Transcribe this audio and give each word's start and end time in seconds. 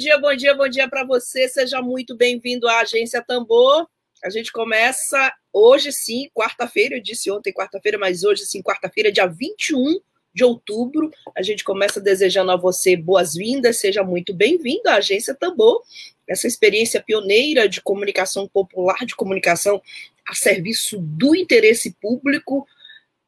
Dia, 0.00 0.18
bom 0.18 0.34
dia, 0.34 0.54
bom 0.54 0.66
dia, 0.66 0.88
para 0.88 1.04
você. 1.04 1.46
Seja 1.46 1.82
muito 1.82 2.16
bem-vindo 2.16 2.66
à 2.66 2.80
Agência 2.80 3.22
Tambor. 3.22 3.86
A 4.24 4.30
gente 4.30 4.50
começa 4.50 5.30
hoje 5.52 5.92
sim, 5.92 6.30
quarta-feira. 6.34 6.96
Eu 6.96 7.02
disse 7.02 7.30
ontem 7.30 7.52
quarta-feira, 7.52 7.98
mas 7.98 8.24
hoje 8.24 8.46
sim, 8.46 8.62
quarta-feira, 8.62 9.12
dia 9.12 9.26
21 9.26 10.00
de 10.32 10.42
outubro. 10.42 11.10
A 11.36 11.42
gente 11.42 11.62
começa 11.62 12.00
desejando 12.00 12.50
a 12.50 12.56
você 12.56 12.96
boas-vindas. 12.96 13.76
Seja 13.76 14.02
muito 14.02 14.32
bem-vindo 14.32 14.88
à 14.88 14.94
Agência 14.94 15.34
Tambor. 15.34 15.82
Essa 16.26 16.46
experiência 16.46 17.02
pioneira 17.02 17.68
de 17.68 17.82
comunicação 17.82 18.48
popular, 18.48 19.04
de 19.04 19.14
comunicação 19.14 19.82
a 20.26 20.34
serviço 20.34 20.96
do 20.98 21.36
interesse 21.36 21.94
público. 22.00 22.66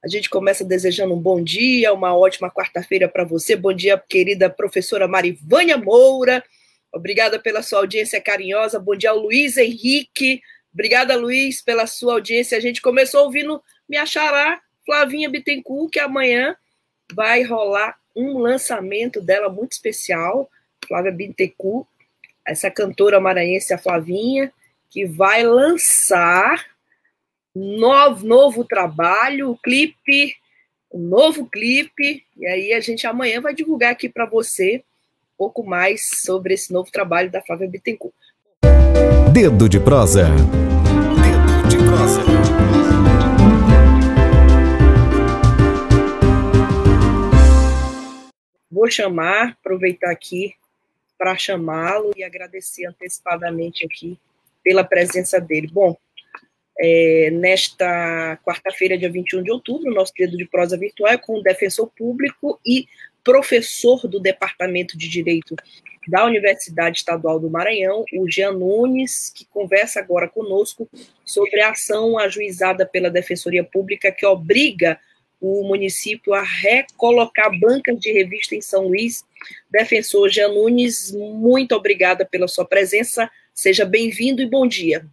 A 0.03 0.09
gente 0.09 0.31
começa 0.31 0.65
desejando 0.65 1.13
um 1.13 1.21
bom 1.21 1.45
dia, 1.45 1.93
uma 1.93 2.17
ótima 2.17 2.51
quarta-feira 2.51 3.11
para 3.11 3.25
você. 3.25 3.57
Bom 3.57 3.75
dia, 3.75 3.99
querida 3.99 4.49
professora 4.49 5.07
Marivânia 5.07 5.77
Moura. 5.77 6.43
Obrigada 6.93 7.39
pela 7.39 7.63
sua 7.63 7.79
audiência 7.79 8.21
carinhosa. 8.21 8.79
Bom 8.79 8.95
dia 8.95 9.11
ao 9.11 9.19
Luiz 9.19 9.57
Henrique. 9.57 10.43
Obrigada, 10.75 11.17
Luiz, 11.17 11.63
pela 11.63 11.87
sua 11.87 12.15
audiência. 12.15 12.59
A 12.59 12.61
gente 12.61 12.83
começou 12.83 13.25
ouvindo 13.25 13.63
Me 13.89 13.97
Achará, 13.97 14.61
Flavinha 14.85 15.31
Bittencourt, 15.31 15.91
que 15.91 15.99
amanhã 15.99 16.55
vai 17.15 17.43
rolar 17.43 17.99
um 18.15 18.39
lançamento 18.39 19.21
dela 19.23 19.49
muito 19.49 19.73
especial. 19.73 20.51
Flávia 20.87 21.13
Bittencourt, 21.13 21.87
essa 22.47 22.71
cantora 22.71 23.19
maranhense, 23.19 23.73
a 23.73 23.79
Flavinha, 23.79 24.53
que 24.91 25.07
vai 25.07 25.45
lançar 25.45 26.67
novo, 27.55 28.27
novo 28.27 28.65
trabalho, 28.65 29.59
clipe, 29.63 30.37
um 30.93 31.01
novo 31.01 31.49
clipe, 31.49 32.23
e 32.37 32.47
aí 32.47 32.73
a 32.75 32.81
gente 32.81 33.07
amanhã 33.07 33.41
vai 33.41 33.55
divulgar 33.55 33.93
aqui 33.93 34.11
para 34.11 34.27
você 34.27 34.85
pouco 35.43 35.65
mais 35.65 36.03
sobre 36.25 36.55
esse 36.55 36.73
novo 36.73 36.89
trabalho 36.93 37.29
da 37.29 37.43
Flávia 37.43 37.69
Bittencourt. 37.69 38.15
Dedo 39.33 39.69
de 39.69 39.81
prosa. 39.81 40.29
Dedo 40.29 41.69
de 41.69 41.79
prosa. 41.79 42.23
Vou 48.71 48.89
chamar, 48.89 49.57
aproveitar 49.61 50.13
aqui 50.13 50.55
para 51.19 51.37
chamá-lo 51.37 52.13
e 52.17 52.23
agradecer 52.23 52.87
antecipadamente 52.87 53.85
aqui 53.85 54.17
pela 54.63 54.85
presença 54.85 55.41
dele. 55.41 55.69
Bom, 55.73 55.97
é, 56.79 57.31
nesta 57.33 58.39
quarta-feira, 58.45 58.97
dia 58.97 59.11
21 59.11 59.43
de 59.43 59.51
outubro, 59.51 59.93
nosso 59.93 60.13
dedo 60.17 60.37
de 60.37 60.45
prosa 60.45 60.79
virtual 60.79 61.11
é 61.11 61.19
com 61.19 61.41
o 61.41 61.43
defensor 61.43 61.91
público 61.99 62.61
e 62.65 62.87
professor 63.25 64.07
do 64.09 64.21
Departamento 64.21 64.97
de 64.97 65.09
Direito 65.09 65.57
da 66.09 66.25
Universidade 66.25 66.99
Estadual 66.99 67.39
do 67.39 67.49
Maranhão, 67.49 68.05
o 68.15 68.29
Jean 68.29 68.53
Nunes, 68.53 69.31
que 69.35 69.45
conversa 69.47 70.01
agora 70.01 70.29
conosco 70.29 70.89
sobre 71.25 71.61
a 71.61 71.71
ação 71.71 72.19
ajuizada 72.19 72.85
pela 72.85 73.11
Defensoria 73.11 73.63
Pública 73.63 74.11
que 74.11 74.27
obriga 74.27 74.99
o 75.41 75.65
município 75.65 76.35
a 76.35 76.43
recolocar 76.43 77.51
bancas 77.59 77.99
de 77.99 78.13
revista 78.13 78.55
em 78.55 78.61
São 78.61 78.89
Luís. 78.89 79.25
Defensor 79.71 80.29
Jean 80.29 80.49
Nunes, 80.49 81.13
muito 81.13 81.75
obrigada 81.75 82.25
pela 82.25 82.47
sua 82.47 82.65
presença. 82.65 83.31
Seja 83.53 83.85
bem-vindo 83.85 84.41
e 84.41 84.49
bom 84.49 84.67
dia. 84.67 85.05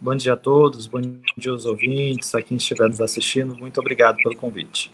Bom 0.00 0.16
dia 0.16 0.32
a 0.32 0.36
todos, 0.36 0.86
bom 0.86 1.00
dia 1.36 1.52
aos 1.52 1.64
ouvintes, 1.64 2.34
a 2.34 2.42
quem 2.42 2.56
estiver 2.56 2.88
nos 2.88 3.00
assistindo. 3.00 3.56
Muito 3.56 3.78
obrigado 3.78 4.16
pelo 4.16 4.36
convite. 4.36 4.90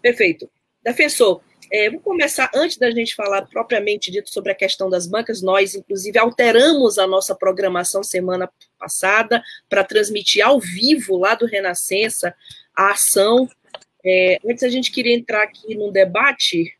Perfeito. 0.00 0.48
Defensor, 0.86 1.40
é, 1.72 1.90
vou 1.90 1.98
começar, 1.98 2.48
antes 2.54 2.76
da 2.76 2.88
gente 2.92 3.16
falar 3.16 3.42
propriamente 3.46 4.08
dito 4.08 4.32
sobre 4.32 4.52
a 4.52 4.54
questão 4.54 4.88
das 4.88 5.04
bancas, 5.04 5.42
nós, 5.42 5.74
inclusive, 5.74 6.16
alteramos 6.16 6.96
a 6.96 7.08
nossa 7.08 7.34
programação 7.34 8.04
semana 8.04 8.48
passada 8.78 9.42
para 9.68 9.82
transmitir 9.82 10.46
ao 10.46 10.60
vivo, 10.60 11.16
lá 11.16 11.34
do 11.34 11.44
Renascença, 11.44 12.32
a 12.72 12.92
ação. 12.92 13.48
É, 14.04 14.38
antes 14.48 14.62
a 14.62 14.68
gente 14.68 14.92
queria 14.92 15.12
entrar 15.12 15.42
aqui 15.42 15.74
num 15.74 15.90
debate, 15.90 16.72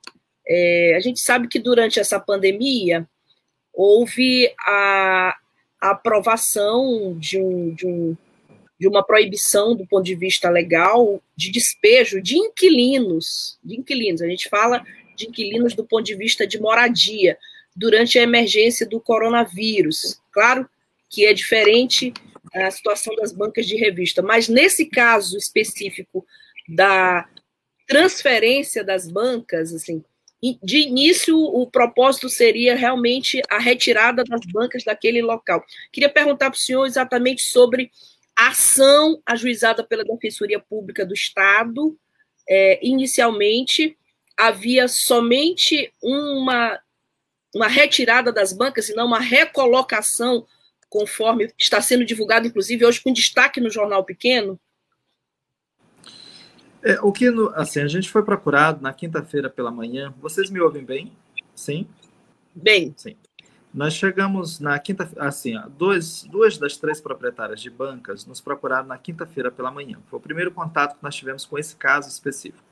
é, 0.47 0.95
a 0.97 1.01
gente 1.01 1.19
sabe 1.19 1.49
que 1.49 1.59
durante 1.59 1.99
essa 1.99 2.21
pandemia 2.21 3.09
houve 3.75 4.55
a, 4.61 5.37
a 5.83 5.91
aprovação 5.91 7.19
de, 7.19 7.41
um, 7.41 7.75
de, 7.75 7.89
um, 7.89 8.17
de 8.79 8.87
uma 8.87 9.05
proibição 9.05 9.75
do 9.75 9.87
ponto 9.87 10.05
de 10.05 10.15
vista 10.15 10.51
legal 10.51 11.23
de 11.37 11.51
despejo 11.51 12.21
de 12.21 12.37
inquilinos, 12.37 13.59
de 13.65 13.77
inquilinos, 13.77 14.23
a 14.23 14.29
gente 14.29 14.49
fala 14.49 14.85
de 15.17 15.27
inquilinos 15.27 15.75
do 15.75 15.85
ponto 15.85 16.05
de 16.05 16.15
vista 16.15 16.47
de 16.47 16.61
moradia, 16.61 17.39
durante 17.75 18.19
a 18.19 18.23
emergência 18.23 18.87
do 18.87 19.01
coronavírus. 19.01 20.21
Claro 20.33 20.69
que 21.11 21.27
é 21.27 21.33
diferente 21.33 22.13
a 22.55 22.71
situação 22.71 23.15
das 23.17 23.33
bancas 23.33 23.67
de 23.67 23.77
revista, 23.77 24.23
mas 24.23 24.49
nesse 24.49 24.87
caso 24.87 25.37
específico 25.37 26.27
da 26.69 27.29
transferência 27.87 28.83
das 28.83 29.07
bancas, 29.11 29.75
assim, 29.75 30.03
de 30.63 30.79
início, 30.79 31.37
o 31.37 31.67
propósito 31.67 32.29
seria 32.29 32.75
realmente 32.75 33.41
a 33.49 33.59
retirada 33.59 34.23
das 34.25 34.41
bancas 34.53 34.85
daquele 34.85 35.23
local. 35.23 35.65
Queria 35.93 36.09
perguntar 36.09 36.51
para 36.51 36.57
o 36.57 36.61
senhor 36.61 36.87
exatamente 36.87 37.43
sobre 37.43 37.91
a 38.47 38.51
ação 38.51 39.21
ajuizada 39.27 39.83
pela 39.85 40.05
Defensoria 40.05 40.61
Pública 40.61 41.05
do 41.05 41.13
Estado. 41.13 41.99
É, 42.49 42.79
inicialmente, 42.87 43.99
havia 44.37 44.87
somente 44.87 45.93
uma, 46.01 46.81
uma 47.55 47.67
retirada 47.67 48.33
das 48.33 48.53
bancas, 48.53 48.89
e 48.89 48.95
não 48.95 49.07
uma 49.07 49.19
recolocação, 49.19 50.47
conforme 50.89 51.53
está 51.59 51.81
sendo 51.81 52.05
divulgado, 52.05 52.47
inclusive, 52.47 52.87
hoje 52.87 53.03
com 53.03 53.13
destaque 53.13 53.61
no 53.61 53.71
Jornal 53.71 54.05
Pequeno? 54.05 54.61
É, 56.85 57.01
o 57.01 57.11
que, 57.11 57.27
assim, 57.57 57.81
a 57.81 57.89
gente 57.89 58.09
foi 58.09 58.25
procurado 58.25 58.81
na 58.81 58.93
quinta-feira 58.93 59.51
pela 59.51 59.73
manhã. 59.73 60.15
Vocês 60.21 60.51
me 60.51 60.61
ouvem 60.61 60.85
bem? 60.85 61.13
Sim? 61.53 61.89
Bem. 62.55 62.95
Sim. 62.97 63.17
Nós 63.77 63.93
chegamos 63.93 64.59
na 64.59 64.79
quinta, 64.79 65.07
assim, 65.19 65.55
ó, 65.55 65.69
dois, 65.69 66.23
duas 66.31 66.57
das 66.57 66.79
três 66.79 66.99
proprietárias 66.99 67.61
de 67.61 67.69
bancas 67.69 68.25
nos 68.25 68.41
procuraram 68.41 68.87
na 68.87 68.97
quinta-feira 68.97 69.51
pela 69.51 69.71
manhã. 69.71 69.99
Foi 70.07 70.19
o 70.19 70.23
primeiro 70.23 70.51
contato 70.51 70.97
que 70.97 71.03
nós 71.03 71.15
tivemos 71.15 71.45
com 71.45 71.59
esse 71.59 71.77
caso 71.77 72.09
específico. 72.09 72.65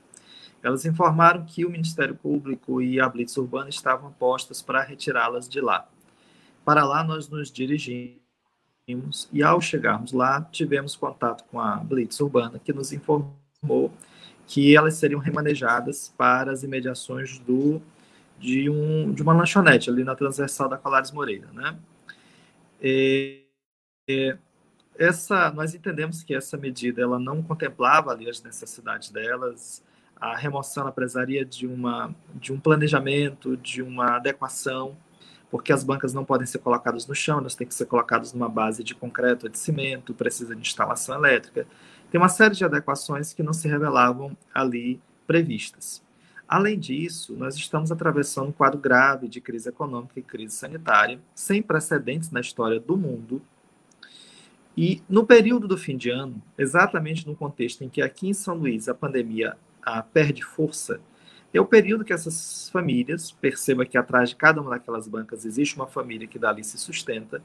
Elas 0.63 0.83
informaram 0.83 1.45
que 1.45 1.63
o 1.63 1.69
Ministério 1.69 2.15
Público 2.15 2.81
e 2.81 2.99
a 2.99 3.07
Blitz 3.07 3.37
Urbana 3.37 3.69
estavam 3.69 4.11
postas 4.13 4.63
para 4.63 4.81
retirá-las 4.81 5.47
de 5.47 5.61
lá. 5.61 5.87
Para 6.65 6.83
lá 6.83 7.03
nós 7.03 7.29
nos 7.29 7.51
dirigimos 7.51 8.17
e 9.31 9.43
ao 9.43 9.61
chegarmos 9.61 10.11
lá 10.11 10.41
tivemos 10.51 10.95
contato 10.95 11.43
com 11.51 11.59
a 11.59 11.75
Blitz 11.75 12.19
Urbana 12.19 12.57
que 12.57 12.73
nos 12.73 12.91
informou 12.91 13.93
que 14.47 14.75
elas 14.75 14.95
seriam 14.95 15.19
remanejadas 15.19 16.11
para 16.17 16.51
as 16.51 16.63
imediações 16.63 17.37
do, 17.37 17.79
de, 18.39 18.69
um, 18.69 19.11
de 19.13 19.21
uma 19.21 19.33
lanchonete 19.33 19.89
ali 19.89 20.03
na 20.03 20.15
transversal 20.15 20.69
da 20.69 20.77
Colares 20.77 21.11
Moreira, 21.11 21.47
né? 21.53 21.77
E, 22.81 23.43
e, 24.07 24.35
essa, 24.97 25.51
nós 25.51 25.73
entendemos 25.73 26.23
que 26.23 26.33
essa 26.33 26.57
medida 26.57 27.01
ela 27.01 27.19
não 27.19 27.41
contemplava 27.41 28.11
ali 28.11 28.29
as 28.29 28.41
necessidades 28.41 29.09
delas, 29.09 29.83
a 30.15 30.35
remoção 30.35 30.89
precisaria 30.91 31.43
de, 31.43 31.67
uma, 31.67 32.15
de 32.33 32.53
um 32.53 32.59
planejamento, 32.59 33.57
de 33.57 33.81
uma 33.81 34.15
adequação, 34.15 34.95
porque 35.51 35.73
as 35.73 35.83
bancas 35.83 36.13
não 36.13 36.23
podem 36.23 36.47
ser 36.47 36.59
colocadas 36.59 37.05
no 37.07 37.15
chão, 37.15 37.39
elas 37.39 37.55
têm 37.55 37.67
que 37.67 37.75
ser 37.75 37.85
colocadas 37.85 38.33
numa 38.33 38.49
base 38.49 38.83
de 38.83 38.95
concreto 38.95 39.45
ou 39.45 39.51
de 39.51 39.57
cimento, 39.57 40.13
precisa 40.13 40.55
de 40.55 40.61
instalação 40.61 41.15
elétrica. 41.15 41.67
Tem 42.09 42.19
uma 42.19 42.29
série 42.29 42.55
de 42.55 42.63
adequações 42.63 43.33
que 43.33 43.43
não 43.43 43.53
se 43.53 43.67
revelavam 43.67 44.37
ali 44.53 45.01
previstas. 45.27 46.04
Além 46.47 46.77
disso, 46.77 47.35
nós 47.35 47.55
estamos 47.55 47.91
atravessando 47.91 48.49
um 48.49 48.51
quadro 48.51 48.79
grave 48.79 49.27
de 49.27 49.41
crise 49.41 49.69
econômica 49.69 50.19
e 50.19 50.23
crise 50.23 50.55
sanitária, 50.55 51.19
sem 51.33 51.61
precedentes 51.61 52.29
na 52.29 52.39
história 52.39 52.79
do 52.79 52.95
mundo. 52.95 53.41
E 54.77 55.01
no 55.09 55.25
período 55.25 55.67
do 55.67 55.77
fim 55.77 55.97
de 55.97 56.09
ano, 56.09 56.41
exatamente 56.57 57.25
no 57.25 57.35
contexto 57.35 57.83
em 57.83 57.89
que 57.89 58.01
aqui 58.01 58.27
em 58.27 58.33
São 58.33 58.55
Luís 58.55 58.87
a 58.87 58.93
pandemia 58.93 59.57
a, 59.81 60.03
perde 60.03 60.43
força, 60.43 60.99
é 61.53 61.61
o 61.61 61.65
período 61.65 62.03
que 62.03 62.11
essas 62.11 62.69
famílias, 62.69 63.31
perceba 63.31 63.85
que 63.85 63.97
atrás 63.97 64.29
de 64.29 64.35
cada 64.35 64.61
uma 64.61 64.71
daquelas 64.71 65.07
bancas 65.07 65.45
existe 65.45 65.75
uma 65.75 65.87
família 65.87 66.27
que 66.27 66.37
dali 66.37 66.63
se 66.63 66.77
sustenta, 66.77 67.41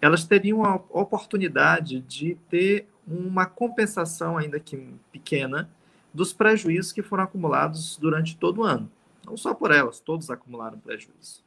elas 0.00 0.24
teriam 0.24 0.64
a 0.64 0.76
oportunidade 0.90 2.00
de 2.00 2.36
ter 2.48 2.88
uma 3.06 3.46
compensação, 3.46 4.38
ainda 4.38 4.60
que 4.60 4.76
pequena, 5.10 5.68
dos 6.12 6.32
prejuízos 6.32 6.92
que 6.92 7.02
foram 7.02 7.24
acumulados 7.24 7.96
durante 8.00 8.36
todo 8.36 8.60
o 8.60 8.64
ano. 8.64 8.90
Não 9.24 9.36
só 9.36 9.54
por 9.54 9.70
elas, 9.70 10.00
todos 10.00 10.30
acumularam 10.30 10.78
prejuízo. 10.78 11.42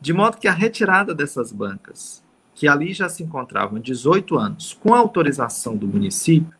De 0.00 0.12
modo 0.12 0.36
que 0.36 0.46
a 0.46 0.52
retirada 0.52 1.14
dessas 1.14 1.50
bancas, 1.50 2.22
que 2.54 2.68
ali 2.68 2.92
já 2.92 3.08
se 3.08 3.22
encontravam 3.22 3.80
18 3.80 4.38
anos, 4.38 4.72
com 4.74 4.94
autorização 4.94 5.76
do 5.76 5.86
município, 5.86 6.54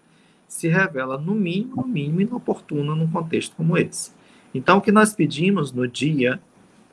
se 0.48 0.68
revela, 0.68 1.18
no 1.18 1.34
mínimo, 1.34 1.76
no 1.76 1.86
mínimo, 1.86 2.20
inoportuna 2.20 2.94
num 2.94 3.10
contexto 3.10 3.54
como 3.56 3.76
esse. 3.76 4.12
Então, 4.54 4.78
o 4.78 4.80
que 4.80 4.92
nós 4.92 5.12
pedimos 5.12 5.72
no 5.72 5.86
dia 5.86 6.40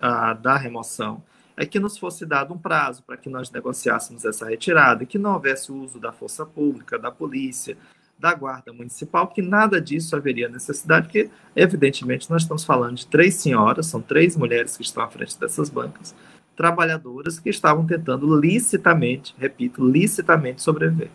ah, 0.01 0.33
da 0.33 0.57
remoção 0.57 1.23
é 1.55 1.65
que 1.65 1.79
nos 1.79 1.97
fosse 1.97 2.25
dado 2.25 2.53
um 2.53 2.57
prazo 2.57 3.03
para 3.03 3.15
que 3.15 3.29
nós 3.29 3.51
negociássemos 3.51 4.25
essa 4.25 4.49
retirada, 4.49 5.05
que 5.05 5.17
não 5.17 5.33
houvesse 5.33 5.71
uso 5.71 5.99
da 5.99 6.11
força 6.11 6.45
pública, 6.45 6.97
da 6.97 7.11
polícia, 7.11 7.77
da 8.23 8.33
guarda 8.33 8.71
municipal, 8.71 9.27
que 9.27 9.41
nada 9.41 9.81
disso 9.81 10.15
haveria 10.15 10.47
necessidade, 10.47 11.07
porque, 11.07 11.29
evidentemente, 11.53 12.29
nós 12.29 12.43
estamos 12.43 12.63
falando 12.63 12.95
de 12.95 13.05
três 13.05 13.35
senhoras, 13.35 13.87
são 13.87 14.01
três 14.01 14.37
mulheres 14.37 14.77
que 14.77 14.81
estão 14.81 15.03
à 15.03 15.09
frente 15.09 15.37
dessas 15.37 15.69
bancas, 15.69 16.15
trabalhadoras 16.55 17.37
que 17.37 17.49
estavam 17.49 17.85
tentando 17.85 18.33
licitamente, 18.33 19.35
repito, 19.37 19.85
licitamente 19.85 20.61
sobreviver. 20.61 21.09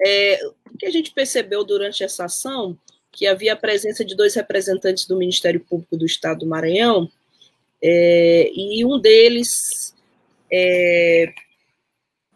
É, 0.00 0.40
o 0.72 0.78
que 0.78 0.86
a 0.86 0.90
gente 0.90 1.10
percebeu 1.10 1.62
durante 1.62 2.02
essa 2.02 2.24
ação, 2.24 2.78
que 3.12 3.26
havia 3.26 3.52
a 3.52 3.56
presença 3.56 4.02
de 4.02 4.16
dois 4.16 4.34
representantes 4.34 5.06
do 5.06 5.18
Ministério 5.18 5.60
Público 5.60 5.94
do 5.94 6.06
Estado 6.06 6.40
do 6.40 6.46
Maranhão, 6.46 7.06
é, 7.82 8.50
e 8.54 8.82
um 8.82 8.98
deles 8.98 9.94
é, 10.50 11.34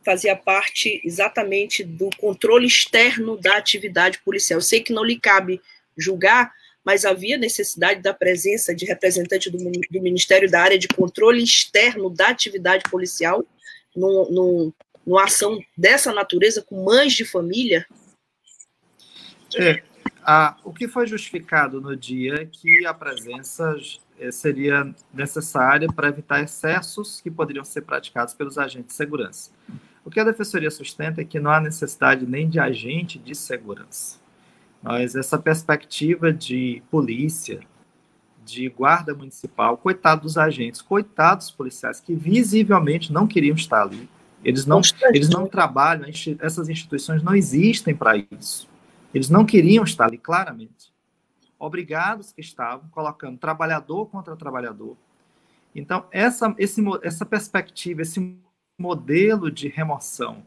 fazia 0.04 0.36
parte 0.36 1.00
exatamente 1.04 1.84
do 1.84 2.10
controle 2.18 2.66
externo 2.66 3.36
da 3.36 3.56
atividade 3.56 4.18
policial. 4.24 4.58
Eu 4.58 4.62
sei 4.62 4.80
que 4.80 4.92
não 4.92 5.04
lhe 5.04 5.18
cabe 5.18 5.60
julgar, 5.96 6.52
mas 6.84 7.04
havia 7.04 7.38
necessidade 7.38 8.00
da 8.00 8.12
presença 8.12 8.74
de 8.74 8.84
representante 8.84 9.50
do, 9.50 9.58
do 9.58 10.02
Ministério 10.02 10.50
da 10.50 10.60
área 10.60 10.78
de 10.78 10.88
controle 10.88 11.42
externo 11.42 12.10
da 12.10 12.28
atividade 12.28 12.84
policial 12.90 13.44
num, 13.94 14.30
num, 14.30 14.72
numa 15.06 15.24
ação 15.24 15.58
dessa 15.76 16.12
natureza 16.12 16.62
com 16.62 16.84
mães 16.84 17.12
de 17.12 17.24
família? 17.24 17.86
É, 19.54 19.82
a, 20.22 20.56
o 20.64 20.72
que 20.72 20.88
foi 20.88 21.06
justificado 21.06 21.80
no 21.80 21.96
dia 21.96 22.42
é 22.42 22.46
que 22.46 22.86
a 22.86 22.94
presença 22.94 23.76
é, 24.18 24.30
seria 24.30 24.94
necessária 25.12 25.88
para 25.88 26.08
evitar 26.08 26.42
excessos 26.42 27.20
que 27.20 27.30
poderiam 27.30 27.64
ser 27.64 27.82
praticados 27.82 28.34
pelos 28.34 28.56
agentes 28.56 28.88
de 28.88 28.94
segurança. 28.94 29.50
O 30.04 30.10
que 30.10 30.18
a 30.18 30.24
defensoria 30.24 30.70
sustenta 30.70 31.20
é 31.20 31.24
que 31.24 31.38
não 31.38 31.50
há 31.50 31.60
necessidade 31.60 32.26
nem 32.26 32.48
de 32.48 32.58
agente 32.58 33.18
de 33.18 33.34
segurança. 33.34 34.18
Mas 34.82 35.14
essa 35.14 35.38
perspectiva 35.38 36.32
de 36.32 36.82
polícia, 36.90 37.60
de 38.44 38.68
guarda 38.68 39.14
municipal, 39.14 39.76
coitado 39.76 40.22
dos 40.22 40.36
agentes, 40.36 40.82
coitados 40.82 41.46
dos 41.46 41.56
policiais 41.56 42.00
que 42.00 42.14
visivelmente 42.14 43.12
não 43.12 43.26
queriam 43.26 43.54
estar 43.54 43.82
ali. 43.82 44.08
Eles 44.44 44.66
não, 44.66 44.80
eles 45.12 45.28
não 45.28 45.46
trabalham, 45.46 46.08
essas 46.40 46.68
instituições 46.68 47.22
não 47.22 47.34
existem 47.34 47.94
para 47.94 48.16
isso. 48.16 48.68
Eles 49.14 49.30
não 49.30 49.44
queriam 49.44 49.84
estar 49.84 50.06
ali, 50.06 50.18
claramente. 50.18 50.92
Obrigados 51.58 52.32
que 52.32 52.40
estavam, 52.40 52.88
colocando 52.88 53.38
trabalhador 53.38 54.06
contra 54.06 54.34
trabalhador. 54.34 54.96
Então, 55.72 56.06
essa, 56.10 56.52
esse, 56.58 56.82
essa 57.02 57.24
perspectiva, 57.24 58.02
esse 58.02 58.36
modelo 58.78 59.50
de 59.50 59.68
remoção, 59.68 60.42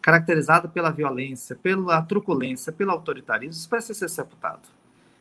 caracterizado 0.00 0.68
pela 0.68 0.90
violência, 0.90 1.56
pela 1.56 2.00
truculência, 2.02 2.72
pelo 2.72 2.90
autoritarismo, 2.90 3.52
isso 3.52 3.68
precisa 3.68 4.00
ser 4.00 4.08
sepultado. 4.08 4.68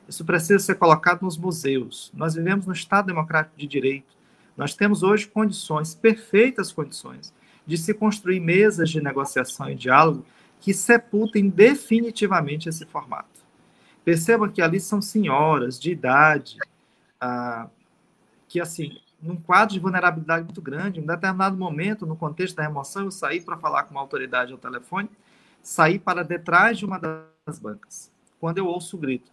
Isso 0.08 0.26
precisa 0.26 0.60
ser 0.60 0.76
colocado 0.76 1.22
nos 1.22 1.38
museus. 1.38 2.12
Nós 2.14 2.36
vivemos 2.36 2.66
no 2.66 2.74
Estado 2.74 3.08
Democrático 3.08 3.58
de 3.58 3.66
Direito. 3.66 4.14
Nós 4.58 4.76
temos 4.76 5.02
hoje 5.02 5.28
condições, 5.28 5.96
perfeitas 5.96 6.72
condições, 6.72 7.34
de 7.66 7.78
se 7.78 7.94
construir 7.94 8.40
mesas 8.40 8.90
de 8.90 9.02
negociação 9.02 9.70
e 9.70 9.76
diálogo 9.76 10.26
que 10.60 10.74
sepultem 10.74 11.50
definitivamente 11.50 12.70
esse 12.70 12.86
formato. 12.86 13.42
Percebam 14.04 14.50
que 14.50 14.62
ali 14.62 14.80
são 14.80 15.02
senhoras 15.02 15.80
de 15.80 15.92
idade, 15.92 16.58
ah, 17.20 17.68
que, 18.50 18.60
assim, 18.60 18.98
num 19.24 19.38
quadro 19.38 19.74
de 19.74 19.80
vulnerabilidade 19.80 20.44
muito 20.44 20.62
grande, 20.62 21.00
em 21.00 21.06
determinado 21.06 21.58
momento, 21.58 22.06
no 22.06 22.16
contexto 22.16 22.58
da 22.58 22.64
remoção, 22.64 23.06
eu 23.06 23.12
saí 23.12 23.40
para 23.40 23.58
falar 23.58 23.84
com 23.84 23.92
uma 23.92 24.02
autoridade 24.02 24.52
ao 24.52 24.58
telefone, 24.58 25.10
saí 25.62 25.98
para 25.98 26.24
detrás 26.24 26.78
de 26.78 26.86
uma 26.86 27.00
das 27.00 27.58
bancas, 27.58 28.12
quando 28.40 28.58
eu 28.58 28.68
ouço 28.68 28.98
o 28.98 29.00
grito. 29.00 29.32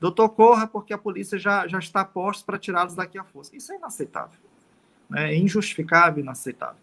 Doutor, 0.00 0.30
corra, 0.30 0.66
porque 0.66 0.92
a 0.92 0.98
polícia 0.98 1.38
já, 1.38 1.68
já 1.68 1.78
está 1.78 2.04
posta 2.04 2.44
para 2.44 2.58
tirá-los 2.58 2.94
daqui 2.94 3.18
à 3.18 3.22
força. 3.22 3.54
Isso 3.54 3.70
é 3.72 3.76
inaceitável. 3.76 4.38
Né? 5.08 5.32
É 5.32 5.36
injustificável 5.36 6.22
inaceitável. 6.22 6.80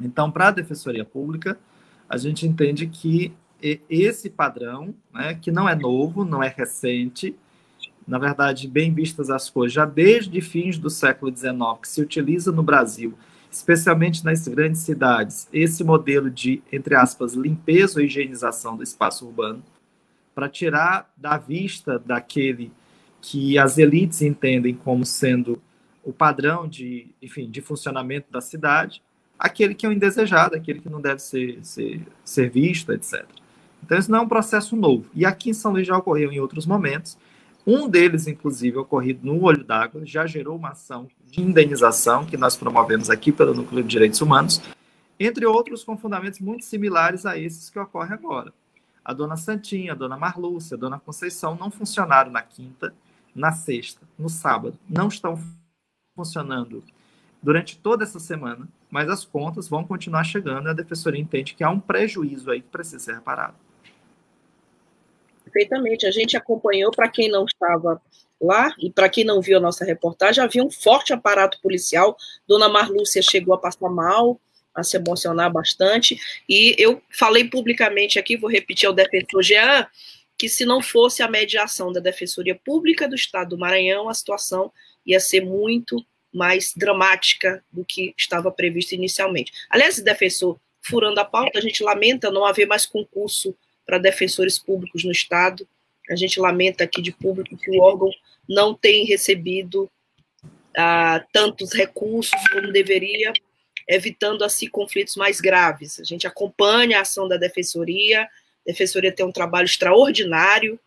Então, 0.00 0.30
para 0.30 0.48
a 0.48 0.50
Defensoria 0.50 1.04
Pública, 1.04 1.58
a 2.08 2.16
gente 2.16 2.46
entende 2.46 2.88
que 2.88 3.32
esse 3.60 4.30
padrão, 4.30 4.94
né, 5.12 5.34
que 5.34 5.50
não 5.50 5.68
é 5.68 5.74
novo, 5.74 6.24
não 6.24 6.42
é 6.42 6.48
recente, 6.48 7.36
na 8.08 8.18
verdade, 8.18 8.66
bem 8.66 8.92
vistas 8.92 9.28
as 9.28 9.50
coisas, 9.50 9.74
já 9.74 9.84
desde 9.84 10.40
fins 10.40 10.78
do 10.78 10.88
século 10.88 11.34
XIX, 11.34 11.52
que 11.80 11.88
se 11.88 12.00
utiliza 12.00 12.50
no 12.50 12.62
Brasil, 12.62 13.12
especialmente 13.50 14.24
nas 14.24 14.48
grandes 14.48 14.80
cidades, 14.80 15.46
esse 15.52 15.84
modelo 15.84 16.30
de, 16.30 16.62
entre 16.72 16.94
aspas, 16.94 17.34
limpeza 17.34 18.00
ou 18.00 18.04
higienização 18.04 18.76
do 18.76 18.82
espaço 18.82 19.26
urbano, 19.26 19.62
para 20.34 20.48
tirar 20.48 21.12
da 21.16 21.36
vista 21.36 21.98
daquele 21.98 22.72
que 23.20 23.58
as 23.58 23.76
elites 23.76 24.22
entendem 24.22 24.74
como 24.74 25.04
sendo 25.04 25.60
o 26.02 26.12
padrão 26.12 26.66
de, 26.66 27.08
enfim, 27.20 27.50
de 27.50 27.60
funcionamento 27.60 28.32
da 28.32 28.40
cidade, 28.40 29.02
aquele 29.38 29.74
que 29.74 29.84
é 29.84 29.88
o 29.88 29.92
indesejado, 29.92 30.56
aquele 30.56 30.80
que 30.80 30.88
não 30.88 31.00
deve 31.00 31.20
ser, 31.20 31.58
ser, 31.62 32.00
ser 32.24 32.48
visto, 32.48 32.92
etc. 32.92 33.26
Então, 33.84 33.98
isso 33.98 34.10
não 34.10 34.20
é 34.20 34.22
um 34.22 34.28
processo 34.28 34.74
novo. 34.74 35.06
E 35.14 35.26
aqui 35.26 35.50
em 35.50 35.54
São 35.54 35.72
Luís 35.72 35.86
já 35.86 35.96
ocorreu 35.96 36.32
em 36.32 36.40
outros 36.40 36.66
momentos. 36.66 37.18
Um 37.70 37.86
deles, 37.86 38.26
inclusive, 38.26 38.78
ocorrido 38.78 39.26
no 39.26 39.44
Olho 39.44 39.62
d'Água, 39.62 40.00
já 40.06 40.26
gerou 40.26 40.56
uma 40.56 40.70
ação 40.70 41.06
de 41.26 41.42
indenização 41.42 42.24
que 42.24 42.34
nós 42.34 42.56
promovemos 42.56 43.10
aqui 43.10 43.30
pelo 43.30 43.52
Núcleo 43.52 43.82
de 43.82 43.90
Direitos 43.90 44.22
Humanos, 44.22 44.62
entre 45.20 45.44
outros 45.44 45.84
com 45.84 45.94
fundamentos 45.94 46.40
muito 46.40 46.64
similares 46.64 47.26
a 47.26 47.36
esses 47.36 47.68
que 47.68 47.78
ocorrem 47.78 48.14
agora. 48.14 48.54
A 49.04 49.12
dona 49.12 49.36
Santinha, 49.36 49.92
a 49.92 49.94
dona 49.94 50.16
Marlúcia, 50.16 50.76
a 50.76 50.80
dona 50.80 50.98
Conceição 50.98 51.56
não 51.56 51.70
funcionaram 51.70 52.30
na 52.30 52.40
quinta, 52.40 52.94
na 53.34 53.52
sexta, 53.52 54.00
no 54.18 54.30
sábado, 54.30 54.78
não 54.88 55.08
estão 55.08 55.38
funcionando 56.16 56.82
durante 57.42 57.76
toda 57.76 58.02
essa 58.02 58.18
semana, 58.18 58.66
mas 58.90 59.10
as 59.10 59.26
contas 59.26 59.68
vão 59.68 59.84
continuar 59.84 60.24
chegando 60.24 60.68
e 60.68 60.70
a 60.70 60.74
defensoria 60.74 61.20
entende 61.20 61.52
que 61.52 61.62
há 61.62 61.68
um 61.68 61.80
prejuízo 61.80 62.50
aí 62.50 62.62
que 62.62 62.68
precisa 62.70 62.98
ser 62.98 63.14
reparado. 63.16 63.67
Perfeitamente. 65.58 66.06
A 66.06 66.10
gente 66.12 66.36
acompanhou, 66.36 66.92
para 66.92 67.08
quem 67.08 67.28
não 67.28 67.44
estava 67.44 68.00
lá 68.40 68.72
e 68.78 68.90
para 68.90 69.08
quem 69.08 69.24
não 69.24 69.40
viu 69.40 69.58
a 69.58 69.60
nossa 69.60 69.84
reportagem, 69.84 70.42
havia 70.42 70.62
um 70.62 70.70
forte 70.70 71.12
aparato 71.12 71.60
policial. 71.60 72.16
Dona 72.46 72.68
Marlúcia 72.68 73.20
chegou 73.20 73.52
a 73.54 73.58
passar 73.58 73.90
mal, 73.90 74.40
a 74.72 74.84
se 74.84 74.96
emocionar 74.96 75.52
bastante. 75.52 76.16
E 76.48 76.76
eu 76.78 77.02
falei 77.10 77.48
publicamente 77.48 78.20
aqui, 78.20 78.36
vou 78.36 78.48
repetir 78.48 78.86
ao 78.86 78.92
defensor 78.92 79.42
Jean, 79.42 79.86
que 80.36 80.48
se 80.48 80.64
não 80.64 80.80
fosse 80.80 81.24
a 81.24 81.28
mediação 81.28 81.92
da 81.92 81.98
Defensoria 81.98 82.54
Pública 82.54 83.08
do 83.08 83.16
Estado 83.16 83.50
do 83.50 83.58
Maranhão, 83.58 84.08
a 84.08 84.14
situação 84.14 84.72
ia 85.04 85.18
ser 85.18 85.40
muito 85.40 85.96
mais 86.32 86.72
dramática 86.76 87.64
do 87.72 87.84
que 87.84 88.14
estava 88.16 88.52
previsto 88.52 88.94
inicialmente. 88.94 89.50
Aliás, 89.68 90.00
defensor, 90.00 90.60
furando 90.80 91.18
a 91.18 91.24
pauta, 91.24 91.58
a 91.58 91.62
gente 91.62 91.82
lamenta 91.82 92.30
não 92.30 92.44
haver 92.44 92.66
mais 92.66 92.86
concurso 92.86 93.56
para 93.88 93.96
defensores 93.96 94.58
públicos 94.58 95.02
no 95.02 95.10
Estado. 95.10 95.66
A 96.10 96.14
gente 96.14 96.38
lamenta 96.38 96.84
aqui 96.84 97.00
de 97.00 97.10
público 97.10 97.56
que 97.56 97.70
o 97.70 97.80
órgão 97.80 98.10
não 98.46 98.74
tem 98.74 99.06
recebido 99.06 99.90
ah, 100.76 101.24
tantos 101.32 101.72
recursos 101.72 102.38
como 102.52 102.70
deveria, 102.70 103.32
evitando 103.88 104.44
assim 104.44 104.68
conflitos 104.68 105.16
mais 105.16 105.40
graves. 105.40 105.98
A 105.98 106.04
gente 106.04 106.26
acompanha 106.26 106.98
a 106.98 107.00
ação 107.00 107.26
da 107.26 107.38
defensoria, 107.38 108.24
a 108.24 108.28
defensoria 108.66 109.10
tem 109.10 109.24
um 109.24 109.32
trabalho 109.32 109.64
extraordinário. 109.64 110.78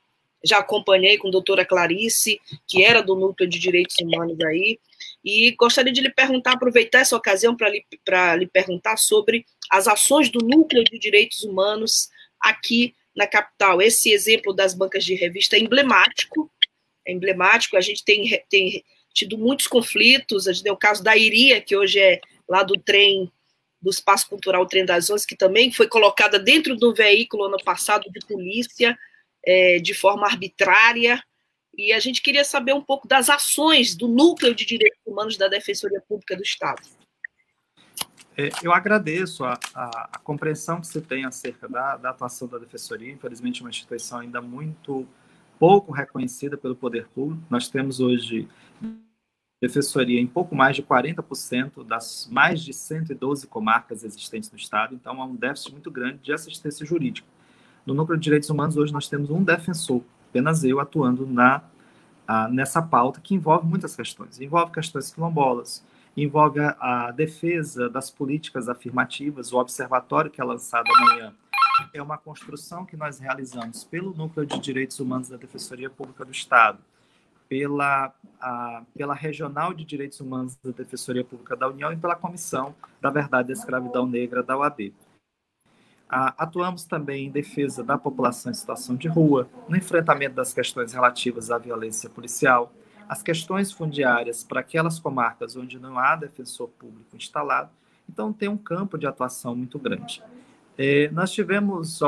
Já 0.43 0.59
acompanhei 0.59 1.17
com 1.17 1.27
a 1.27 1.31
doutora 1.31 1.65
Clarice, 1.65 2.39
que 2.67 2.83
era 2.83 3.01
do 3.01 3.15
Núcleo 3.15 3.49
de 3.49 3.59
Direitos 3.59 3.95
Humanos 3.99 4.39
aí, 4.41 4.79
e 5.25 5.51
gostaria 5.51 5.93
de 5.93 6.01
lhe 6.01 6.11
perguntar, 6.11 6.53
aproveitar 6.53 6.99
essa 6.99 7.15
ocasião 7.15 7.55
para 7.55 7.69
lhe, 7.69 7.83
lhe 8.37 8.47
perguntar 8.47 8.97
sobre 8.97 9.45
as 9.71 9.87
ações 9.87 10.29
do 10.29 10.39
Núcleo 10.39 10.83
de 10.83 10.97
Direitos 10.99 11.43
Humanos 11.43 12.09
aqui 12.41 12.95
na 13.15 13.27
capital. 13.27 13.81
Esse 13.81 14.11
exemplo 14.11 14.53
das 14.53 14.73
bancas 14.73 15.03
de 15.03 15.13
revista 15.15 15.55
é 15.55 15.59
emblemático, 15.59 16.51
é 17.05 17.11
emblemático. 17.11 17.77
A 17.77 17.81
gente 17.81 18.03
tem, 18.03 18.41
tem 18.49 18.83
tido 19.13 19.37
muitos 19.37 19.67
conflitos. 19.67 20.47
A 20.47 20.53
gente 20.53 20.63
tem 20.63 20.71
o 20.71 20.77
caso 20.77 21.03
da 21.03 21.15
Iria, 21.15 21.61
que 21.61 21.75
hoje 21.75 21.99
é 21.99 22.19
lá 22.47 22.63
do 22.63 22.75
trem, 22.75 23.31
do 23.81 23.89
Espaço 23.89 24.29
Cultural 24.29 24.65
Trem 24.65 24.85
das 24.85 25.09
Onze, 25.09 25.25
que 25.25 25.35
também 25.35 25.71
foi 25.71 25.87
colocada 25.87 26.37
dentro 26.37 26.75
do 26.75 26.93
veículo 26.93 27.45
ano 27.45 27.57
passado 27.63 28.09
de 28.11 28.19
polícia, 28.25 28.97
é, 29.45 29.79
de 29.79 29.93
forma 29.93 30.27
arbitrária. 30.27 31.21
E 31.77 31.91
a 31.93 31.99
gente 31.99 32.21
queria 32.21 32.43
saber 32.43 32.73
um 32.73 32.81
pouco 32.81 33.07
das 33.07 33.29
ações 33.29 33.95
do 33.95 34.07
Núcleo 34.07 34.53
de 34.53 34.65
Direitos 34.65 34.99
Humanos 35.05 35.37
da 35.37 35.47
Defensoria 35.47 36.01
Pública 36.07 36.35
do 36.35 36.43
Estado. 36.43 36.81
É, 38.37 38.49
eu 38.63 38.73
agradeço 38.73 39.43
a, 39.43 39.59
a, 39.75 40.09
a, 40.13 40.19
compreensão 40.19 40.79
que 40.79 40.87
você 40.87 41.01
tem 41.01 41.25
acerca 41.25 41.67
da, 41.67 41.97
da 41.97 42.09
atuação 42.11 42.47
da 42.47 42.57
Defensoria. 42.57 43.11
Infelizmente, 43.11 43.61
é 43.61 43.63
uma 43.65 43.69
instituição 43.69 44.19
ainda 44.19 44.41
muito 44.41 45.05
pouco 45.59 45.91
reconhecida 45.91 46.57
pelo 46.57 46.75
poder 46.75 47.07
público. 47.09 47.43
Nós 47.49 47.67
temos 47.67 47.99
hoje 47.99 48.47
defensoria 49.61 50.19
em 50.19 50.25
pouco 50.25 50.55
mais 50.55 50.75
de 50.75 50.81
40% 50.81 51.85
das 51.85 52.27
mais 52.31 52.61
de 52.61 52.73
112 52.73 53.45
comarcas 53.45 54.03
existentes 54.03 54.49
no 54.51 54.57
Estado, 54.57 54.95
então 54.95 55.21
há 55.21 55.25
um 55.25 55.35
déficit 55.35 55.71
muito 55.71 55.91
grande 55.91 56.17
de 56.17 56.33
assistência 56.33 56.83
jurídica. 56.83 57.27
No 57.85 57.93
Núcleo 57.93 58.17
de 58.17 58.23
Direitos 58.23 58.49
Humanos, 58.49 58.75
hoje 58.75 58.91
nós 58.91 59.07
temos 59.07 59.29
um 59.29 59.43
defensor, 59.43 60.01
apenas 60.29 60.63
eu, 60.63 60.79
atuando 60.79 61.27
na, 61.27 61.61
a, 62.27 62.47
nessa 62.47 62.81
pauta, 62.81 63.21
que 63.21 63.35
envolve 63.35 63.67
muitas 63.67 63.95
questões. 63.95 64.41
Envolve 64.41 64.71
questões 64.71 65.13
quilombolas, 65.13 65.83
envolve 66.15 66.59
a, 66.59 67.07
a 67.07 67.11
defesa 67.11 67.89
das 67.89 68.09
políticas 68.09 68.67
afirmativas, 68.67 69.53
o 69.53 69.57
observatório 69.57 70.29
que 70.29 70.41
é 70.41 70.43
lançado 70.43 70.85
amanhã 70.93 71.33
é 71.93 72.01
uma 72.01 72.17
construção 72.17 72.85
que 72.85 72.95
nós 72.95 73.19
realizamos 73.19 73.83
pelo 73.83 74.13
Núcleo 74.13 74.45
de 74.45 74.59
Direitos 74.59 74.99
Humanos 74.99 75.29
da 75.29 75.37
Defensoria 75.37 75.89
Pública 75.89 76.23
do 76.23 76.31
Estado, 76.31 76.79
pela, 77.49 78.13
a, 78.39 78.83
pela 78.95 79.13
Regional 79.13 79.73
de 79.73 79.83
Direitos 79.83 80.19
Humanos 80.19 80.55
da 80.57 80.71
Defensoria 80.71 81.23
Pública 81.23 81.55
da 81.55 81.67
União 81.67 81.91
e 81.91 81.97
pela 81.97 82.15
Comissão 82.15 82.75
da 83.01 83.09
Verdade 83.09 83.47
da 83.47 83.53
Escravidão 83.53 84.05
Negra 84.05 84.43
da 84.43 84.57
OAB. 84.57 84.93
A, 86.09 86.43
atuamos 86.43 86.85
também 86.85 87.27
em 87.27 87.31
defesa 87.31 87.83
da 87.83 87.97
população 87.97 88.51
em 88.51 88.55
situação 88.55 88.95
de 88.95 89.07
rua, 89.07 89.49
no 89.67 89.75
enfrentamento 89.75 90.35
das 90.35 90.53
questões 90.53 90.93
relativas 90.93 91.49
à 91.49 91.57
violência 91.57 92.09
policial, 92.09 92.71
as 93.07 93.21
questões 93.21 93.71
fundiárias 93.71 94.43
para 94.43 94.61
aquelas 94.61 94.99
comarcas 94.99 95.55
onde 95.55 95.79
não 95.79 95.97
há 95.97 96.15
defensor 96.15 96.69
público 96.69 97.15
instalado. 97.15 97.69
Então, 98.09 98.33
tem 98.33 98.49
um 98.49 98.57
campo 98.57 98.97
de 98.97 99.07
atuação 99.07 99.55
muito 99.55 99.77
grande. 99.79 100.23
É, 100.77 101.09
nós 101.09 101.31
tivemos 101.31 102.01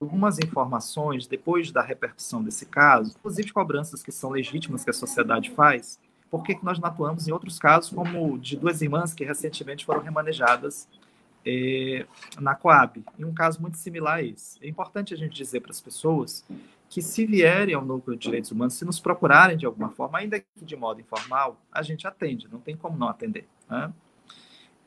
algumas 0.00 0.38
informações 0.38 1.26
depois 1.26 1.70
da 1.70 1.82
repercussão 1.82 2.42
desse 2.42 2.66
caso, 2.66 3.14
inclusive 3.18 3.52
cobranças 3.52 4.02
que 4.02 4.12
são 4.12 4.30
legítimas 4.30 4.84
que 4.84 4.90
a 4.90 4.94
sociedade 4.94 5.50
faz, 5.50 5.98
por 6.30 6.42
que 6.42 6.58
nós 6.62 6.78
não 6.78 6.88
atuamos 6.88 7.28
em 7.28 7.32
outros 7.32 7.58
casos, 7.58 7.90
como 7.90 8.38
de 8.38 8.56
duas 8.56 8.82
irmãs 8.82 9.14
que 9.14 9.24
recentemente 9.24 9.84
foram 9.84 10.02
remanejadas 10.02 10.88
é, 11.46 12.06
na 12.40 12.54
Coab, 12.54 13.04
em 13.18 13.24
um 13.24 13.32
caso 13.32 13.60
muito 13.60 13.76
similar 13.76 14.16
a 14.16 14.22
esse. 14.22 14.58
É 14.64 14.68
importante 14.68 15.14
a 15.14 15.16
gente 15.16 15.34
dizer 15.34 15.60
para 15.60 15.70
as 15.70 15.80
pessoas 15.80 16.44
que 16.94 17.02
se 17.02 17.26
vierem 17.26 17.74
ao 17.74 17.84
núcleo 17.84 18.16
de 18.16 18.22
direitos 18.22 18.52
humanos, 18.52 18.74
se 18.74 18.84
nos 18.84 19.00
procurarem 19.00 19.56
de 19.56 19.66
alguma 19.66 19.90
forma, 19.90 20.20
ainda 20.20 20.38
que 20.38 20.64
de 20.64 20.76
modo 20.76 21.00
informal, 21.00 21.60
a 21.72 21.82
gente 21.82 22.06
atende, 22.06 22.46
não 22.48 22.60
tem 22.60 22.76
como 22.76 22.96
não 22.96 23.08
atender. 23.08 23.48
Né? 23.68 23.92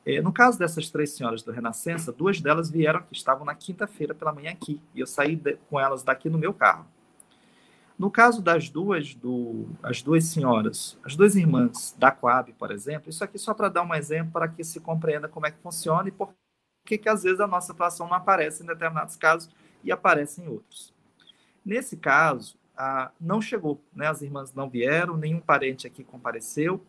É, 0.06 0.22
no 0.22 0.32
caso 0.32 0.58
dessas 0.58 0.88
três 0.88 1.10
senhoras 1.10 1.42
do 1.42 1.52
Renascença, 1.52 2.10
duas 2.10 2.40
delas 2.40 2.70
vieram 2.70 3.00
aqui, 3.00 3.14
estavam 3.14 3.44
na 3.44 3.54
quinta-feira 3.54 4.14
pela 4.14 4.32
manhã 4.32 4.52
aqui, 4.52 4.80
e 4.94 5.00
eu 5.00 5.06
saí 5.06 5.36
de, 5.36 5.58
com 5.68 5.78
elas 5.78 6.02
daqui 6.02 6.30
no 6.30 6.38
meu 6.38 6.54
carro. 6.54 6.86
No 7.98 8.10
caso 8.10 8.40
das 8.40 8.70
duas, 8.70 9.14
do, 9.14 9.68
as 9.82 10.00
duas 10.00 10.24
senhoras, 10.24 10.98
as 11.04 11.14
duas 11.14 11.36
irmãs 11.36 11.94
da 11.98 12.10
Coab, 12.10 12.50
por 12.54 12.70
exemplo, 12.70 13.10
isso 13.10 13.22
aqui 13.22 13.38
só 13.38 13.52
para 13.52 13.68
dar 13.68 13.82
um 13.82 13.94
exemplo 13.94 14.32
para 14.32 14.48
que 14.48 14.64
se 14.64 14.80
compreenda 14.80 15.28
como 15.28 15.44
é 15.44 15.50
que 15.50 15.60
funciona 15.60 16.08
e 16.08 16.12
por 16.12 16.32
que, 16.86 16.96
que 16.96 17.08
às 17.10 17.22
vezes 17.22 17.38
a 17.38 17.46
nossa 17.46 17.72
atuação 17.72 18.08
não 18.08 18.14
aparece 18.14 18.62
em 18.62 18.66
determinados 18.66 19.14
casos 19.14 19.54
e 19.84 19.92
aparece 19.92 20.40
em 20.40 20.48
outros. 20.48 20.96
Nesse 21.68 21.98
caso, 21.98 22.56
a, 22.74 23.10
não 23.20 23.42
chegou, 23.42 23.78
né? 23.94 24.06
as 24.06 24.22
irmãs 24.22 24.54
não 24.54 24.70
vieram, 24.70 25.18
nenhum 25.18 25.38
parente 25.38 25.86
aqui 25.86 26.02
compareceu, 26.02 26.82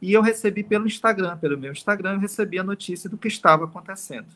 e 0.00 0.12
eu 0.12 0.22
recebi 0.22 0.62
pelo 0.62 0.86
Instagram, 0.86 1.36
pelo 1.36 1.58
meu 1.58 1.72
Instagram, 1.72 2.12
eu 2.12 2.20
recebi 2.20 2.56
a 2.56 2.62
notícia 2.62 3.10
do 3.10 3.18
que 3.18 3.26
estava 3.26 3.64
acontecendo. 3.64 4.28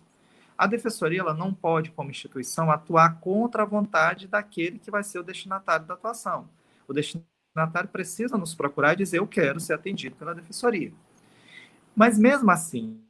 A 0.58 0.66
defensoria 0.66 1.20
ela 1.20 1.32
não 1.32 1.54
pode, 1.54 1.92
como 1.92 2.10
instituição, 2.10 2.72
atuar 2.72 3.20
contra 3.20 3.62
a 3.62 3.66
vontade 3.66 4.26
daquele 4.26 4.80
que 4.80 4.90
vai 4.90 5.04
ser 5.04 5.20
o 5.20 5.22
destinatário 5.22 5.86
da 5.86 5.94
atuação. 5.94 6.48
O 6.88 6.92
destinatário 6.92 7.88
precisa 7.88 8.36
nos 8.36 8.52
procurar 8.52 8.94
e 8.94 8.96
dizer: 8.96 9.20
Eu 9.20 9.28
quero 9.28 9.60
ser 9.60 9.74
atendido 9.74 10.16
pela 10.16 10.34
defensoria. 10.34 10.92
Mas 11.94 12.18
mesmo 12.18 12.50
assim, 12.50 13.00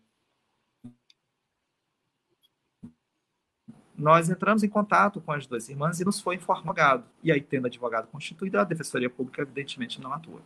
nós 4.04 4.28
entramos 4.28 4.62
em 4.62 4.68
contato 4.68 5.18
com 5.18 5.32
as 5.32 5.46
duas 5.46 5.66
irmãs 5.70 5.98
e 5.98 6.04
nos 6.04 6.20
foi 6.20 6.34
informado. 6.34 7.04
E 7.22 7.32
aí, 7.32 7.40
tendo 7.40 7.68
advogado 7.68 8.06
constituído, 8.08 8.58
a 8.58 8.64
defensoria 8.64 9.08
pública, 9.08 9.40
evidentemente, 9.40 9.98
não 9.98 10.12
atua. 10.12 10.42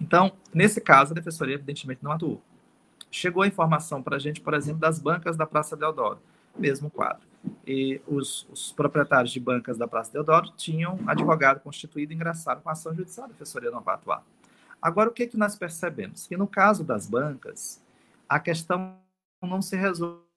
Então, 0.00 0.32
nesse 0.52 0.80
caso, 0.80 1.12
a 1.12 1.14
defensoria 1.14 1.54
evidentemente 1.54 2.02
não 2.02 2.10
atuou. 2.10 2.42
Chegou 3.08 3.44
a 3.44 3.46
informação 3.46 4.02
para 4.02 4.16
a 4.16 4.18
gente, 4.18 4.40
por 4.40 4.52
exemplo, 4.52 4.80
das 4.80 4.98
bancas 4.98 5.36
da 5.36 5.46
Praça 5.46 5.76
Deodoro, 5.76 6.18
mesmo 6.58 6.90
quadro. 6.90 7.22
E 7.64 8.00
os, 8.04 8.48
os, 8.50 8.72
proprietários 8.72 9.32
de 9.32 9.38
bancas 9.38 9.78
da 9.78 9.86
Praça 9.86 10.12
Deodoro 10.12 10.50
tinham 10.56 10.98
advogado 11.06 11.60
constituído 11.60 12.12
e 12.12 12.16
ingressaram 12.16 12.62
com 12.62 12.68
ação 12.68 12.92
judicial, 12.92 13.26
a 13.26 13.28
defensoria 13.28 13.70
não 13.70 13.80
vai 13.80 13.94
atuar. 13.94 14.24
Agora, 14.82 15.08
o 15.08 15.12
que, 15.12 15.28
que 15.28 15.36
nós 15.36 15.54
percebemos? 15.54 16.26
Que 16.26 16.36
no 16.36 16.48
caso 16.48 16.82
das 16.82 17.08
bancas, 17.08 17.80
a 18.28 18.40
questão 18.40 18.96
não 19.40 19.62
se 19.62 19.76
resolve 19.76 20.29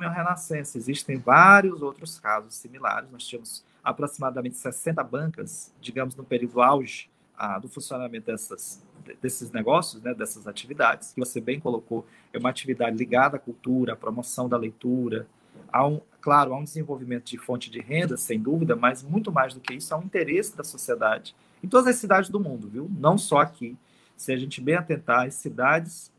no 0.00 0.08
Renascença. 0.08 0.78
Existem 0.78 1.18
vários 1.18 1.82
outros 1.82 2.18
casos 2.18 2.54
similares. 2.54 3.10
Nós 3.10 3.26
tínhamos 3.26 3.64
aproximadamente 3.82 4.56
60 4.56 5.02
bancas, 5.04 5.72
digamos, 5.80 6.16
no 6.16 6.24
período 6.24 6.60
auge 6.60 7.08
a, 7.36 7.58
do 7.58 7.68
funcionamento 7.68 8.26
dessas, 8.26 8.82
desses 9.20 9.52
negócios, 9.52 10.02
né, 10.02 10.14
dessas 10.14 10.46
atividades, 10.46 11.12
que 11.12 11.20
você 11.20 11.40
bem 11.40 11.60
colocou, 11.60 12.06
é 12.32 12.38
uma 12.38 12.50
atividade 12.50 12.96
ligada 12.96 13.36
à 13.36 13.40
cultura, 13.40 13.92
à 13.92 13.96
promoção 13.96 14.48
da 14.48 14.56
leitura, 14.56 15.26
há 15.72 15.86
um, 15.86 16.00
claro, 16.20 16.52
há 16.52 16.58
um 16.58 16.64
desenvolvimento 16.64 17.26
de 17.26 17.38
fonte 17.38 17.70
de 17.70 17.80
renda, 17.80 18.16
sem 18.16 18.40
dúvida, 18.40 18.74
mas 18.74 19.02
muito 19.02 19.30
mais 19.30 19.54
do 19.54 19.60
que 19.60 19.74
isso, 19.74 19.94
há 19.94 19.98
um 19.98 20.02
interesse 20.02 20.56
da 20.56 20.64
sociedade 20.64 21.34
em 21.62 21.68
todas 21.68 21.86
as 21.88 21.96
cidades 21.96 22.30
do 22.30 22.40
mundo, 22.40 22.68
viu? 22.68 22.90
Não 22.98 23.16
só 23.16 23.38
aqui. 23.38 23.76
Se 24.16 24.32
a 24.32 24.36
gente 24.36 24.60
bem 24.60 24.74
atentar, 24.74 25.26
as 25.26 25.34
cidades, 25.34 26.12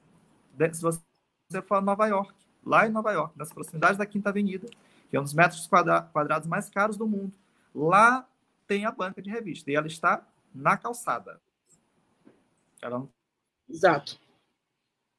se 0.74 0.82
você 0.82 1.62
for 1.62 1.82
Nova 1.82 2.08
York, 2.08 2.34
lá 2.68 2.86
em 2.86 2.92
Nova 2.92 3.12
York, 3.12 3.38
nas 3.38 3.52
proximidades 3.52 3.98
da 3.98 4.06
Quinta 4.06 4.30
Avenida, 4.30 4.68
que 5.10 5.16
é 5.16 5.20
um 5.20 5.24
dos 5.24 5.34
metros 5.34 5.68
quadrados 5.68 6.48
mais 6.48 6.70
caros 6.70 6.98
do 6.98 7.08
mundo, 7.08 7.34
lá 7.74 8.28
tem 8.68 8.86
a 8.86 8.92
banca 8.92 9.22
de 9.22 9.30
revista 9.30 9.72
e 9.72 9.76
ela 9.76 9.88
está 9.88 10.22
na 10.54 10.76
calçada. 10.78 11.40
Ela 12.82 13.00
não... 13.00 13.10
Exato. 13.70 14.20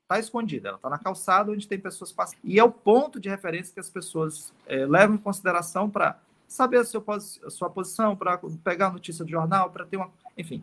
Está 0.03 0.19
escondida, 0.19 0.69
ela 0.69 0.77
está 0.77 0.89
na 0.89 0.99
calçada 0.99 1.53
onde 1.53 1.67
tem 1.67 1.79
pessoas 1.79 2.13
passando. 2.13 2.41
E 2.45 2.59
é 2.59 2.65
o 2.65 2.71
ponto 2.71 3.21
de 3.21 3.29
referência 3.29 3.75
que 3.75 3.81
as 3.81 3.91
pessoas 3.91 4.53
é, 4.67 4.87
levam 4.87 5.17
em 5.17 5.19
consideração 5.19 5.91
para 5.91 6.19
saber 6.47 6.79
a 6.79 6.85
sua, 6.85 7.05
a 7.17 7.51
sua 7.51 7.69
posição, 7.69 8.17
para 8.17 8.39
pegar 8.65 8.87
a 8.87 8.93
notícia 8.93 9.25
do 9.25 9.31
jornal, 9.31 9.71
para 9.71 9.85
ter 9.85 9.99
uma. 9.99 10.11
Enfim. 10.37 10.63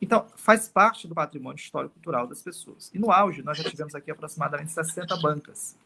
Então, 0.00 0.26
faz 0.36 0.68
parte 0.68 1.08
do 1.08 1.14
patrimônio 1.14 1.56
histórico-cultural 1.56 2.26
das 2.26 2.42
pessoas. 2.42 2.90
E 2.94 2.98
no 2.98 3.10
auge, 3.10 3.42
nós 3.42 3.58
já 3.58 3.68
tivemos 3.68 3.94
aqui 3.94 4.10
aproximadamente 4.10 4.70
60 4.70 5.16
bancas. 5.16 5.76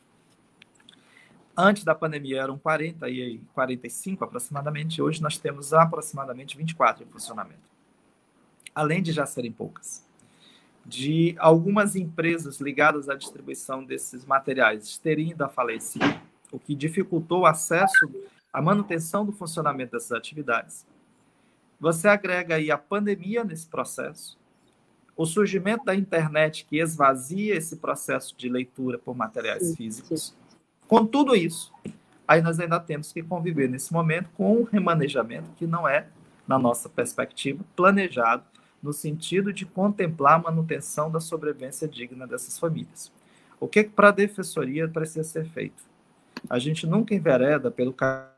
Antes 1.63 1.85
da 1.85 1.95
pandemia 1.95 2.41
eram 2.41 2.59
40 2.59 3.09
e 3.09 3.39
45 3.53 4.25
aproximadamente, 4.25 5.03
hoje 5.03 5.21
nós 5.21 5.37
temos 5.37 5.73
aproximadamente 5.73 6.57
24 6.57 7.05
em 7.05 7.07
funcionamento 7.07 7.71
além 8.75 9.03
de 9.03 9.13
já 9.13 9.27
serem 9.27 9.53
poucas, 9.53 10.05
de 10.85 11.35
algumas 11.39 11.97
empresas 11.97 12.61
ligadas 12.61 13.09
à 13.09 13.15
distribuição 13.15 13.85
desses 13.85 14.25
materiais 14.25 14.99
terem 14.99 15.31
ido 15.31 15.45
à 15.45 15.49
falência, 15.49 16.01
o 16.51 16.59
que 16.59 16.75
dificultou 16.75 17.41
o 17.41 17.47
acesso 17.47 18.11
à 18.53 18.61
manutenção 18.61 19.25
do 19.25 19.33
funcionamento 19.33 19.93
dessas 19.93 20.13
atividades. 20.13 20.87
Você 21.79 22.09
agrega 22.09 22.57
aí 22.57 22.71
a 22.71 22.79
pandemia 22.79 23.45
nesse 23.45 23.67
processo, 23.67 24.39
o 25.17 25.27
surgimento 25.27 25.85
da 25.85 25.95
internet 25.95 26.67
que 26.69 26.79
esvazia 26.79 27.55
esse 27.55 27.77
processo 27.77 28.35
de 28.37 28.49
leitura 28.49 28.99
por 28.99 29.15
materiais 29.15 29.77
físicos. 29.77 30.35
Com 30.91 31.07
tudo 31.07 31.37
isso, 31.37 31.73
aí 32.27 32.43
nós 32.43 32.59
ainda 32.59 32.81
temos 32.81 33.13
que 33.13 33.23
conviver 33.23 33.69
nesse 33.69 33.93
momento 33.93 34.29
com 34.37 34.57
um 34.57 34.65
remanejamento 34.65 35.49
que 35.53 35.65
não 35.65 35.89
é, 35.89 36.09
na 36.49 36.59
nossa 36.59 36.89
perspectiva, 36.89 37.65
planejado 37.77 38.43
no 38.83 38.93
sentido 38.93 39.53
de 39.53 39.65
contemplar 39.65 40.35
a 40.35 40.43
manutenção 40.43 41.09
da 41.09 41.21
sobrevivência 41.21 41.87
digna 41.87 42.27
dessas 42.27 42.59
famílias. 42.59 43.13
O 43.61 43.69
que, 43.69 43.79
é 43.79 43.85
que 43.85 43.91
para 43.91 44.09
a 44.09 44.11
defensoria 44.11 44.89
precisa 44.89 45.23
ser 45.23 45.49
feito? 45.51 45.81
A 46.49 46.59
gente 46.59 46.85
nunca 46.89 47.15
envereda 47.15 47.71
pelo 47.71 47.93
caminho 47.93 48.29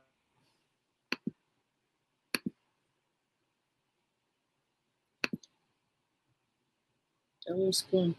Estamos 7.41 7.81
com 7.81 8.15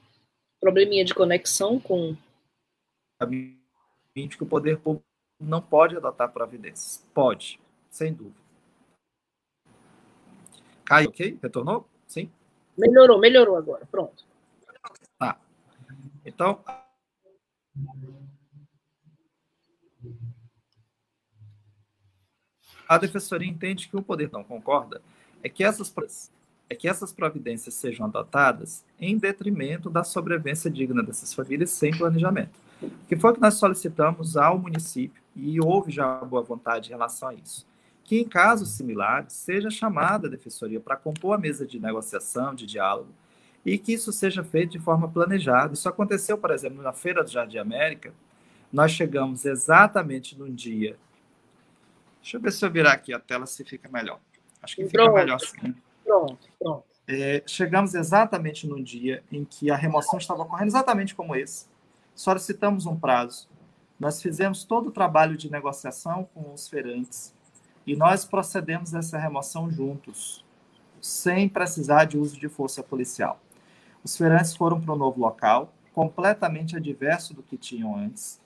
probleminha 0.60 1.06
de 1.06 1.14
conexão 1.14 1.80
com. 1.80 2.18
Que 4.14 4.44
o 4.44 4.46
poder 4.46 4.78
público 4.80 5.06
não 5.40 5.62
pode 5.62 5.98
adotar 5.98 6.32
providências. 6.32 7.04
Pode, 7.14 7.60
sem 7.90 8.14
dúvida. 8.14 8.36
Caiu, 10.86 11.10
ok? 11.10 11.40
Retornou? 11.42 11.88
Sim? 12.08 12.32
Melhorou, 12.78 13.20
melhorou 13.20 13.56
agora. 13.56 13.86
Pronto. 13.86 14.26
Tá. 15.18 15.40
Então. 16.26 16.64
A 22.88 22.98
defensoria 22.98 23.50
entende 23.50 23.88
que 23.88 23.98
o 23.98 24.04
poder 24.04 24.30
não 24.32 24.44
concorda 24.44 25.02
é 25.42 25.50
que 25.50 25.64
essas 25.64 25.92
é 26.70 26.76
que 26.76 26.88
essas 26.88 27.12
providências 27.12 27.76
sejam 27.76 28.06
adotadas 28.06 28.84
em 29.00 29.18
detrimento 29.18 29.90
da 29.90 30.04
sobrevivência 30.04 30.70
digna 30.70 31.02
dessas 31.02 31.34
famílias 31.34 31.70
sem 31.72 31.96
planejamento. 31.96 32.63
Que 33.08 33.16
foi 33.16 33.32
o 33.32 33.34
que 33.34 33.42
nós 33.42 33.56
solicitamos 33.56 34.38
ao 34.38 34.58
município 34.58 35.22
e 35.36 35.60
houve 35.60 35.92
já 35.92 36.18
boa 36.20 36.42
vontade 36.42 36.90
em 36.90 36.92
relação 36.92 37.30
a 37.30 37.34
isso. 37.34 37.66
Que 38.04 38.20
em 38.20 38.28
casos 38.28 38.70
similares 38.70 39.34
seja 39.34 39.70
chamada 39.70 40.28
a 40.28 40.30
defensoria 40.30 40.80
para 40.80 40.96
compor 40.96 41.36
a 41.36 41.38
mesa 41.38 41.66
de 41.66 41.80
negociação, 41.80 42.54
de 42.54 42.66
diálogo, 42.66 43.10
e 43.66 43.78
que 43.78 43.94
isso 43.94 44.12
seja 44.12 44.44
feito 44.44 44.72
de 44.72 44.80
forma 44.80 45.08
planejada. 45.08 45.74
Isso 45.74 45.88
aconteceu, 45.88 46.38
por 46.38 46.52
exemplo, 46.52 46.82
na 46.82 46.92
Feira 46.92 47.24
do 47.24 47.30
Jardim 47.30 47.58
América. 47.58 48.14
Nós 48.72 48.92
chegamos 48.92 49.46
exatamente 49.46 50.38
num 50.38 50.54
dia. 50.54 50.98
Deixa 52.22 52.38
eu 52.38 52.42
ver 52.42 52.52
se 52.52 52.66
eu 52.66 52.72
virar 52.72 52.94
aqui 52.94 53.14
a 53.14 53.20
tela 53.20 53.46
se 53.46 53.64
fica 53.64 53.90
melhor. 53.90 54.20
Acho 54.62 54.76
que 54.76 54.86
fica 54.86 55.04
pronto. 55.04 55.16
melhor 55.16 55.36
assim. 55.36 55.76
Pronto, 56.04 56.50
pronto. 56.60 56.84
É, 57.08 57.44
chegamos 57.46 57.94
exatamente 57.94 58.66
no 58.66 58.82
dia 58.82 59.24
em 59.32 59.44
que 59.44 59.70
a 59.70 59.76
remoção 59.76 60.18
estava 60.18 60.44
ocorrendo, 60.44 60.70
exatamente 60.70 61.14
como 61.14 61.36
esse. 61.36 61.68
Solicitamos 62.16 62.86
um 62.86 62.96
prazo. 62.96 63.50
Nós 64.00 64.22
fizemos 64.22 64.64
todo 64.64 64.90
o 64.90 64.92
trabalho 64.92 65.36
de 65.36 65.52
negociação 65.52 66.30
com 66.34 66.54
os 66.54 66.68
feirantes 66.68 67.34
e 67.88 67.96
nós 67.96 68.24
procedemos 68.24 68.94
essa 68.94 69.18
remoção 69.18 69.72
juntos, 69.72 70.46
sem 71.02 71.50
precisar 71.50 72.06
de 72.06 72.18
uso 72.18 72.40
de 72.40 72.48
força 72.48 72.84
policial. 72.84 73.40
Os 74.04 74.16
feirantes 74.16 74.56
foram 74.56 74.80
para 74.80 74.94
o 74.94 74.98
novo 74.98 75.20
local, 75.20 75.74
completamente 75.92 76.76
adverso 76.76 77.34
do 77.34 77.42
que 77.42 77.58
tinham 77.58 77.96
antes, 77.96 78.40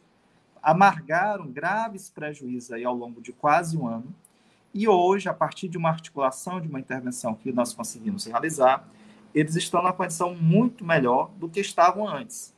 amargaram 0.63 1.51
graves 1.51 2.09
prejuízos 2.09 2.71
aí 2.71 2.85
ao 2.85 2.95
longo 2.95 3.21
de 3.21 3.33
quase 3.33 3.77
um 3.77 3.85
ano, 3.85 4.15
e 4.73 4.87
hoje, 4.87 5.27
a 5.27 5.33
partir 5.33 5.67
de 5.67 5.77
uma 5.77 5.89
articulação, 5.89 6.61
de 6.61 6.67
uma 6.67 6.79
intervenção 6.79 7.35
que 7.35 7.51
nós 7.51 7.73
conseguimos 7.73 8.25
realizar, 8.25 8.87
eles 9.33 9.55
estão 9.55 9.81
na 9.81 9.91
condição 9.91 10.33
muito 10.33 10.85
melhor 10.85 11.31
do 11.37 11.49
que 11.49 11.59
estavam 11.59 12.07
antes. 12.07 12.55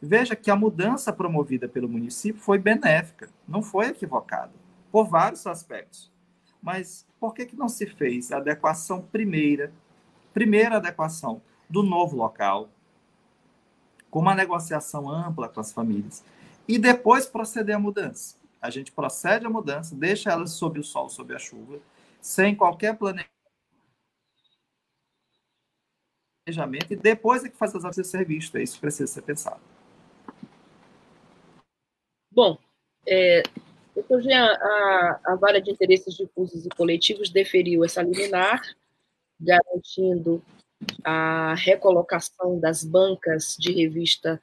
Veja 0.00 0.36
que 0.36 0.50
a 0.50 0.56
mudança 0.56 1.12
promovida 1.12 1.68
pelo 1.68 1.88
município 1.88 2.40
foi 2.40 2.58
benéfica, 2.58 3.28
não 3.48 3.62
foi 3.62 3.86
equivocada, 3.86 4.52
por 4.92 5.08
vários 5.08 5.46
aspectos. 5.46 6.12
Mas 6.62 7.06
por 7.18 7.34
que, 7.34 7.46
que 7.46 7.56
não 7.56 7.68
se 7.68 7.86
fez 7.86 8.30
a 8.30 8.36
adequação 8.36 9.00
primeira, 9.00 9.72
primeira 10.34 10.76
adequação 10.76 11.40
do 11.68 11.82
novo 11.82 12.16
local, 12.16 12.68
com 14.10 14.20
uma 14.20 14.34
negociação 14.34 15.10
ampla 15.10 15.48
com 15.48 15.60
as 15.60 15.72
famílias, 15.72 16.24
e 16.68 16.78
depois 16.78 17.26
proceder 17.26 17.76
à 17.76 17.78
mudança? 17.78 18.36
a 18.66 18.70
gente 18.70 18.92
procede 18.92 19.46
a 19.46 19.50
mudança, 19.50 19.94
deixa 19.94 20.30
elas 20.30 20.50
sob 20.50 20.80
o 20.80 20.84
sol, 20.84 21.08
sob 21.08 21.34
a 21.34 21.38
chuva, 21.38 21.78
sem 22.20 22.54
qualquer 22.54 22.96
planejamento, 22.96 23.30
e 26.90 26.96
depois 26.96 27.44
é 27.44 27.48
que 27.48 27.56
faz 27.56 27.74
as 27.74 27.84
ações 27.84 28.06
ser 28.08 28.24
visto. 28.24 28.56
É 28.56 28.62
isso 28.62 28.80
precisa 28.80 29.12
ser 29.12 29.22
pensado. 29.22 29.60
Bom, 32.36 32.58
é, 33.08 33.42
doutor 33.94 34.20
Jean, 34.20 34.44
a, 34.44 35.20
a 35.24 35.36
Vara 35.36 35.58
de 35.58 35.70
Interesses 35.70 36.14
Difusos 36.14 36.66
e 36.66 36.68
Coletivos 36.68 37.30
deferiu 37.30 37.82
essa 37.82 38.02
liminar, 38.02 38.60
garantindo 39.40 40.44
a 41.02 41.54
recolocação 41.54 42.60
das 42.60 42.84
bancas 42.84 43.56
de 43.58 43.72
revista 43.72 44.38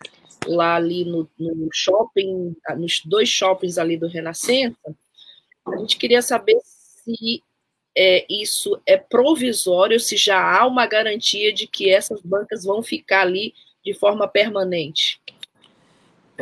lá 0.47 0.73
ali 0.73 1.05
no, 1.05 1.29
no 1.37 1.69
shopping, 1.71 2.55
nos 2.75 2.99
dois 3.05 3.29
shoppings 3.29 3.77
ali 3.77 3.95
do 3.95 4.07
Renascença, 4.07 4.95
a 5.67 5.77
gente 5.77 5.95
queria 5.97 6.23
saber 6.23 6.59
se 6.63 7.43
é, 7.95 8.25
isso 8.27 8.81
é 8.87 8.97
provisório, 8.97 9.99
se 9.99 10.17
já 10.17 10.41
há 10.41 10.65
uma 10.65 10.87
garantia 10.87 11.53
de 11.53 11.67
que 11.67 11.91
essas 11.91 12.19
bancas 12.23 12.63
vão 12.63 12.81
ficar 12.81 13.21
ali 13.21 13.53
de 13.85 13.93
forma 13.93 14.27
permanente. 14.27 15.21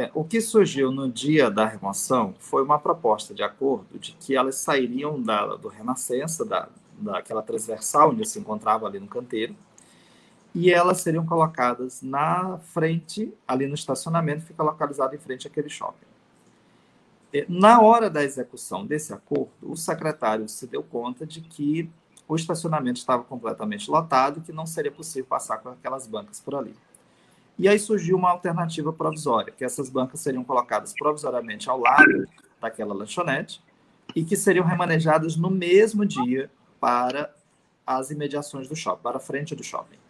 É, 0.01 0.09
o 0.15 0.23
que 0.23 0.41
surgiu 0.41 0.91
no 0.91 1.07
dia 1.07 1.51
da 1.51 1.63
remoção 1.63 2.33
foi 2.39 2.63
uma 2.63 2.79
proposta 2.79 3.35
de 3.35 3.43
acordo 3.43 3.99
de 3.99 4.13
que 4.13 4.35
elas 4.35 4.55
sairiam 4.55 5.21
da, 5.21 5.45
do 5.55 5.67
Renascença, 5.67 6.43
da, 6.43 6.69
daquela 6.97 7.43
transversal 7.43 8.09
onde 8.09 8.27
se 8.27 8.39
encontrava 8.39 8.87
ali 8.87 8.99
no 8.99 9.05
canteiro, 9.05 9.55
e 10.55 10.71
elas 10.71 11.01
seriam 11.01 11.23
colocadas 11.23 12.01
na 12.01 12.57
frente, 12.73 13.31
ali 13.47 13.67
no 13.67 13.75
estacionamento, 13.75 14.43
fica 14.43 14.63
localizado 14.63 15.15
em 15.15 15.19
frente 15.19 15.45
àquele 15.45 15.69
shopping. 15.69 16.07
Na 17.47 17.79
hora 17.79 18.09
da 18.09 18.23
execução 18.23 18.83
desse 18.83 19.13
acordo, 19.13 19.51
o 19.61 19.77
secretário 19.77 20.49
se 20.49 20.65
deu 20.65 20.81
conta 20.81 21.27
de 21.27 21.41
que 21.41 21.87
o 22.27 22.35
estacionamento 22.35 22.99
estava 22.99 23.23
completamente 23.23 23.89
lotado 23.89 24.39
e 24.39 24.41
que 24.41 24.51
não 24.51 24.65
seria 24.65 24.91
possível 24.91 25.27
passar 25.29 25.59
com 25.59 25.69
aquelas 25.69 26.07
bancas 26.07 26.39
por 26.39 26.55
ali. 26.55 26.73
E 27.61 27.67
aí 27.67 27.79
surgiu 27.79 28.17
uma 28.17 28.31
alternativa 28.31 28.91
provisória, 28.91 29.53
que 29.55 29.63
essas 29.63 29.89
bancas 29.89 30.19
seriam 30.19 30.43
colocadas 30.43 30.93
provisoriamente 30.93 31.69
ao 31.69 31.79
lado 31.79 32.27
daquela 32.59 32.93
lanchonete 32.93 33.61
e 34.15 34.25
que 34.25 34.35
seriam 34.35 34.65
remanejadas 34.65 35.35
no 35.35 35.49
mesmo 35.49 36.05
dia 36.05 36.51
para 36.79 37.33
as 37.85 38.09
imediações 38.09 38.67
do 38.67 38.75
shopping, 38.75 39.03
para 39.03 39.17
a 39.17 39.19
frente 39.19 39.55
do 39.55 39.63
shopping 39.63 40.01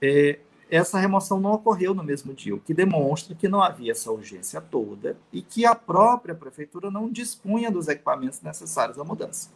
é, 0.00 0.38
essa 0.70 0.98
remoção 0.98 1.40
não 1.40 1.52
ocorreu 1.52 1.92
no 1.94 2.02
mesmo 2.02 2.32
dia, 2.32 2.54
o 2.54 2.60
que 2.60 2.72
demonstra 2.72 3.34
que 3.34 3.48
não 3.48 3.60
havia 3.60 3.92
essa 3.92 4.10
urgência 4.10 4.60
toda 4.60 5.16
e 5.32 5.42
que 5.42 5.66
a 5.66 5.74
própria 5.74 6.34
prefeitura 6.34 6.90
não 6.90 7.10
dispunha 7.10 7.70
dos 7.70 7.88
equipamentos 7.88 8.40
necessários 8.40 8.98
à 8.98 9.04
mudança. 9.04 9.50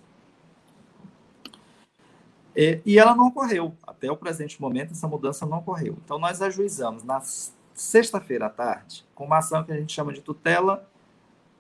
É, 2.56 2.80
e 2.84 2.98
ela 2.98 3.14
não 3.14 3.28
ocorreu. 3.28 3.74
Até 3.86 4.10
o 4.10 4.16
presente 4.16 4.60
momento, 4.60 4.92
essa 4.92 5.08
mudança 5.08 5.44
não 5.44 5.58
ocorreu. 5.58 5.96
Então, 6.04 6.18
nós 6.18 6.40
ajuizamos 6.40 7.02
na 7.02 7.20
sexta-feira 7.74 8.46
à 8.46 8.50
tarde, 8.50 9.04
com 9.14 9.24
uma 9.24 9.38
ação 9.38 9.64
que 9.64 9.72
a 9.72 9.76
gente 9.76 9.92
chama 9.92 10.12
de 10.12 10.20
tutela 10.20 10.88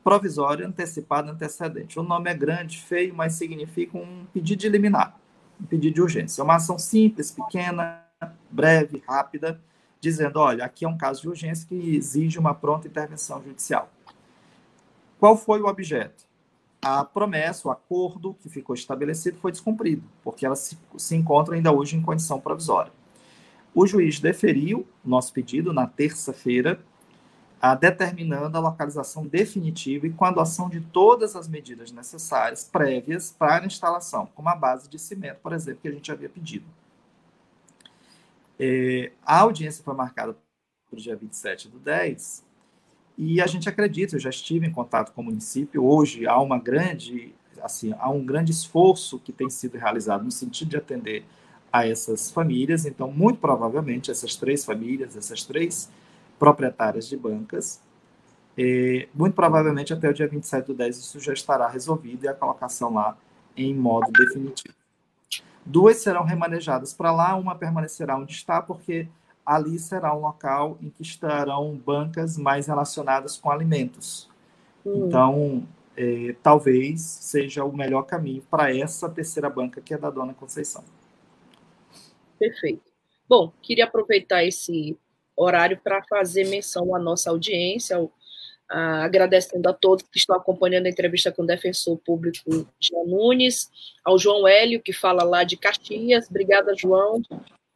provisória 0.04 0.66
antecipada 0.66 1.32
antecedente. 1.32 1.98
O 1.98 2.02
nome 2.02 2.30
é 2.30 2.34
grande, 2.34 2.80
feio, 2.80 3.14
mas 3.14 3.34
significa 3.34 3.96
um 3.96 4.26
pedido 4.32 4.60
de 4.60 4.68
liminar, 4.68 5.18
um 5.60 5.64
pedido 5.64 5.94
de 5.94 6.02
urgência. 6.02 6.42
É 6.42 6.44
uma 6.44 6.56
ação 6.56 6.78
simples, 6.78 7.30
pequena, 7.30 8.04
breve, 8.50 9.02
rápida, 9.08 9.60
dizendo: 9.98 10.38
olha, 10.38 10.64
aqui 10.64 10.84
é 10.84 10.88
um 10.88 10.98
caso 10.98 11.22
de 11.22 11.28
urgência 11.28 11.66
que 11.66 11.96
exige 11.96 12.38
uma 12.38 12.54
pronta 12.54 12.86
intervenção 12.86 13.42
judicial. 13.42 13.90
Qual 15.18 15.36
foi 15.36 15.60
o 15.62 15.66
objeto? 15.66 16.23
A 16.84 17.02
promessa, 17.02 17.66
o 17.66 17.70
acordo 17.70 18.34
que 18.34 18.48
ficou 18.50 18.74
estabelecido 18.74 19.38
foi 19.38 19.50
descumprido, 19.50 20.02
porque 20.22 20.44
ela 20.44 20.54
se, 20.54 20.78
se 20.98 21.16
encontra 21.16 21.54
ainda 21.54 21.72
hoje 21.72 21.96
em 21.96 22.02
condição 22.02 22.38
provisória. 22.38 22.92
O 23.74 23.86
juiz 23.86 24.20
deferiu 24.20 24.86
nosso 25.04 25.32
pedido 25.32 25.72
na 25.72 25.86
terça-feira, 25.86 26.78
determinando 27.80 28.58
a 28.58 28.60
localização 28.60 29.26
definitiva 29.26 30.06
e 30.06 30.12
com 30.12 30.26
a 30.26 30.28
adoção 30.28 30.68
de 30.68 30.82
todas 30.82 31.34
as 31.34 31.48
medidas 31.48 31.90
necessárias 31.90 32.64
prévias 32.64 33.34
para 33.36 33.62
a 33.62 33.66
instalação, 33.66 34.28
como 34.34 34.50
a 34.50 34.54
base 34.54 34.86
de 34.86 34.98
cimento, 34.98 35.38
por 35.42 35.54
exemplo, 35.54 35.80
que 35.80 35.88
a 35.88 35.92
gente 35.92 36.12
havia 36.12 36.28
pedido. 36.28 36.66
É, 38.60 39.12
a 39.24 39.40
audiência 39.40 39.82
foi 39.82 39.94
marcada 39.94 40.34
para 40.90 40.98
o 40.98 41.00
dia 41.00 41.16
27 41.16 41.70
do 41.70 41.78
10, 41.78 42.44
e 43.16 43.40
a 43.40 43.46
gente 43.46 43.68
acredita, 43.68 44.16
eu 44.16 44.20
já 44.20 44.30
estive 44.30 44.66
em 44.66 44.72
contato 44.72 45.12
com 45.12 45.22
o 45.22 45.24
município, 45.24 45.84
hoje 45.84 46.26
há 46.26 46.40
uma 46.40 46.58
grande, 46.58 47.34
assim, 47.62 47.94
há 47.98 48.10
um 48.10 48.24
grande 48.24 48.50
esforço 48.50 49.18
que 49.18 49.32
tem 49.32 49.48
sido 49.48 49.78
realizado 49.78 50.24
no 50.24 50.30
sentido 50.30 50.70
de 50.70 50.76
atender 50.76 51.24
a 51.72 51.86
essas 51.86 52.30
famílias, 52.30 52.86
então, 52.86 53.10
muito 53.10 53.38
provavelmente, 53.38 54.10
essas 54.10 54.36
três 54.36 54.64
famílias, 54.64 55.16
essas 55.16 55.44
três 55.44 55.90
proprietárias 56.38 57.08
de 57.08 57.16
bancas, 57.16 57.80
é, 58.56 59.08
muito 59.12 59.34
provavelmente 59.34 59.92
até 59.92 60.08
o 60.08 60.14
dia 60.14 60.28
27 60.28 60.66
do 60.66 60.74
10 60.74 60.96
isso 60.96 61.18
já 61.18 61.32
estará 61.32 61.66
resolvido 61.66 62.24
e 62.24 62.28
a 62.28 62.34
colocação 62.34 62.94
lá 62.94 63.16
em 63.56 63.74
modo 63.74 64.10
definitivo. 64.12 64.74
Duas 65.66 65.96
serão 65.96 66.24
remanejadas 66.24 66.92
para 66.92 67.10
lá, 67.10 67.34
uma 67.34 67.54
permanecerá 67.54 68.16
onde 68.16 68.32
está, 68.32 68.60
porque 68.60 69.08
ali 69.44 69.78
será 69.78 70.14
um 70.14 70.20
local 70.20 70.78
em 70.80 70.88
que 70.90 71.02
estarão 71.02 71.76
bancas 71.76 72.38
mais 72.38 72.66
relacionadas 72.66 73.36
com 73.36 73.50
alimentos. 73.50 74.28
Hum. 74.84 75.06
Então, 75.06 75.66
é, 75.96 76.34
talvez 76.42 77.00
seja 77.00 77.64
o 77.64 77.76
melhor 77.76 78.02
caminho 78.02 78.42
para 78.50 78.74
essa 78.74 79.08
terceira 79.08 79.48
banca, 79.48 79.80
que 79.80 79.94
é 79.94 79.98
da 79.98 80.10
Dona 80.10 80.34
Conceição. 80.34 80.84
Perfeito. 82.38 82.92
Bom, 83.28 83.52
queria 83.62 83.84
aproveitar 83.84 84.44
esse 84.44 84.98
horário 85.36 85.78
para 85.82 86.02
fazer 86.04 86.44
menção 86.44 86.94
à 86.94 86.98
nossa 86.98 87.30
audiência, 87.30 87.96
ao, 87.96 88.12
a, 88.68 89.04
agradecendo 89.04 89.68
a 89.68 89.72
todos 89.72 90.04
que 90.04 90.18
estão 90.18 90.36
acompanhando 90.36 90.86
a 90.86 90.90
entrevista 90.90 91.32
com 91.32 91.42
o 91.42 91.46
defensor 91.46 91.96
público 91.98 92.66
Jean 92.80 93.04
Nunes, 93.06 93.70
ao 94.04 94.18
João 94.18 94.46
Hélio, 94.46 94.82
que 94.82 94.92
fala 94.92 95.24
lá 95.24 95.44
de 95.44 95.56
Caxias. 95.56 96.28
Obrigada, 96.28 96.74
João, 96.76 97.22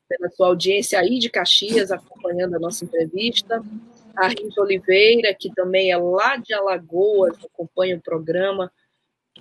pela 0.08 0.30
sua 0.30 0.48
audiência 0.48 0.98
aí 0.98 1.18
de 1.18 1.28
Caxias, 1.28 1.90
acompanhando 1.90 2.56
a 2.56 2.58
nossa 2.58 2.84
entrevista. 2.84 3.62
A 4.16 4.28
Rita 4.28 4.60
Oliveira, 4.60 5.34
que 5.34 5.52
também 5.54 5.92
é 5.92 5.96
lá 5.96 6.36
de 6.36 6.52
Alagoas, 6.52 7.36
acompanha 7.44 7.96
o 7.96 8.00
programa 8.00 8.72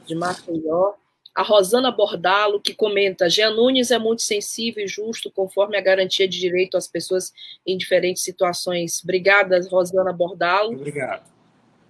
de 0.05 0.13
Maceió 0.13 0.93
a 1.37 1.43
Rosana 1.43 1.91
Bordalo, 1.91 2.59
que 2.59 2.73
comenta: 2.73 3.29
Jean 3.29 3.51
Nunes 3.51 3.91
é 3.91 3.99
muito 3.99 4.23
sensível 4.23 4.83
e 4.83 4.87
justo, 4.87 5.29
conforme 5.29 5.77
a 5.77 5.81
garantia 5.81 6.27
de 6.27 6.39
direito 6.39 6.75
às 6.75 6.87
pessoas 6.87 7.31
em 7.63 7.77
diferentes 7.77 8.23
situações. 8.23 9.03
Obrigada, 9.03 9.61
Rosana 9.69 10.11
Bordalo. 10.11 10.73
Obrigado. 10.73 11.31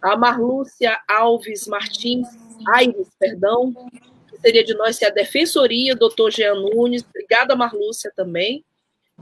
A 0.02 0.18
Marlúcia 0.18 1.00
Alves 1.08 1.66
Martins, 1.66 2.28
Aires, 2.76 3.08
perdão, 3.18 3.74
seria 4.42 4.64
de 4.64 4.74
nós 4.74 4.96
se 4.96 5.06
a 5.06 5.10
Defensoria, 5.10 5.96
doutor 5.96 6.32
Jean 6.32 6.56
Nunes. 6.56 7.04
Obrigada, 7.08 7.56
Marlúcia, 7.56 8.12
também, 8.16 8.64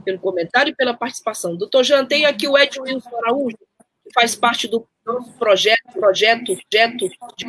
pelo 0.04 0.18
comentário 0.18 0.70
e 0.70 0.74
pela 0.74 0.94
participação. 0.94 1.56
Doutor 1.56 1.84
Jean, 1.84 2.04
tem 2.04 2.26
aqui 2.26 2.46
o 2.48 2.56
Ed 2.56 2.80
Wilson 2.80 3.16
Araújo, 3.18 3.58
que 4.04 4.12
faz 4.14 4.34
parte 4.34 4.68
do 4.68 4.86
nosso 5.04 5.32
projeto, 5.34 5.92
projeto, 5.92 6.56
projeto 6.66 7.08
de 7.36 7.46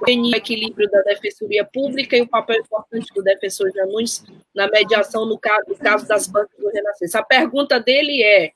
o 0.00 0.36
equilíbrio 0.36 0.90
da 0.90 1.00
defensoria 1.02 1.64
pública 1.64 2.16
e 2.16 2.20
o 2.20 2.28
papel 2.28 2.60
importante 2.60 3.12
do 3.14 3.22
defensor 3.22 3.70
de 3.70 3.82
Nunes 3.86 4.24
na 4.54 4.68
mediação 4.68 5.24
no 5.24 5.38
caso, 5.38 5.64
no 5.68 5.76
caso 5.76 6.06
das 6.06 6.26
bancas 6.26 6.58
do 6.58 6.68
Renascença. 6.68 7.20
A 7.20 7.24
pergunta 7.24 7.80
dele 7.80 8.22
é, 8.22 8.52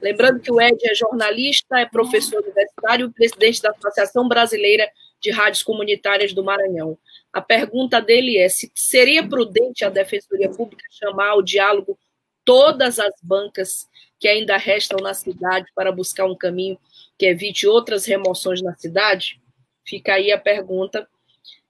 lembrando 0.00 0.40
que 0.40 0.50
o 0.50 0.60
Ed 0.60 0.78
é 0.82 0.94
jornalista, 0.94 1.78
é 1.78 1.86
professor 1.86 2.42
universitário 2.42 3.06
e 3.06 3.12
presidente 3.12 3.62
da 3.62 3.70
Associação 3.70 4.26
Brasileira 4.26 4.88
de 5.22 5.30
Rádios 5.30 5.62
Comunitárias 5.62 6.32
do 6.32 6.42
Maranhão. 6.42 6.98
A 7.32 7.40
pergunta 7.40 8.00
dele 8.00 8.36
é 8.36 8.48
se 8.48 8.70
seria 8.74 9.26
prudente 9.26 9.84
a 9.84 9.88
defensoria 9.88 10.50
pública 10.50 10.84
chamar 10.90 11.28
ao 11.28 11.42
diálogo 11.42 11.96
todas 12.44 12.98
as 12.98 13.14
bancas 13.22 13.88
que 14.18 14.26
ainda 14.26 14.56
restam 14.56 14.98
na 14.98 15.14
cidade 15.14 15.66
para 15.74 15.92
buscar 15.92 16.26
um 16.26 16.36
caminho 16.36 16.78
que 17.16 17.26
evite 17.26 17.66
outras 17.66 18.04
remoções 18.04 18.60
na 18.60 18.74
cidade? 18.76 19.40
Fica 19.84 20.14
aí 20.14 20.32
a 20.32 20.38
pergunta. 20.38 21.08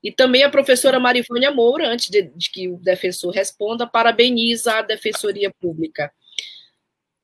E 0.02 0.10
também 0.10 0.42
a 0.42 0.50
professora 0.50 0.98
Marivânia 0.98 1.50
Moura, 1.50 1.88
antes 1.88 2.08
de, 2.08 2.22
de 2.22 2.50
que 2.50 2.68
o 2.68 2.76
defensor 2.78 3.32
responda, 3.32 3.86
parabeniza 3.86 4.78
a 4.78 4.82
Defensoria 4.82 5.52
Pública. 5.60 6.12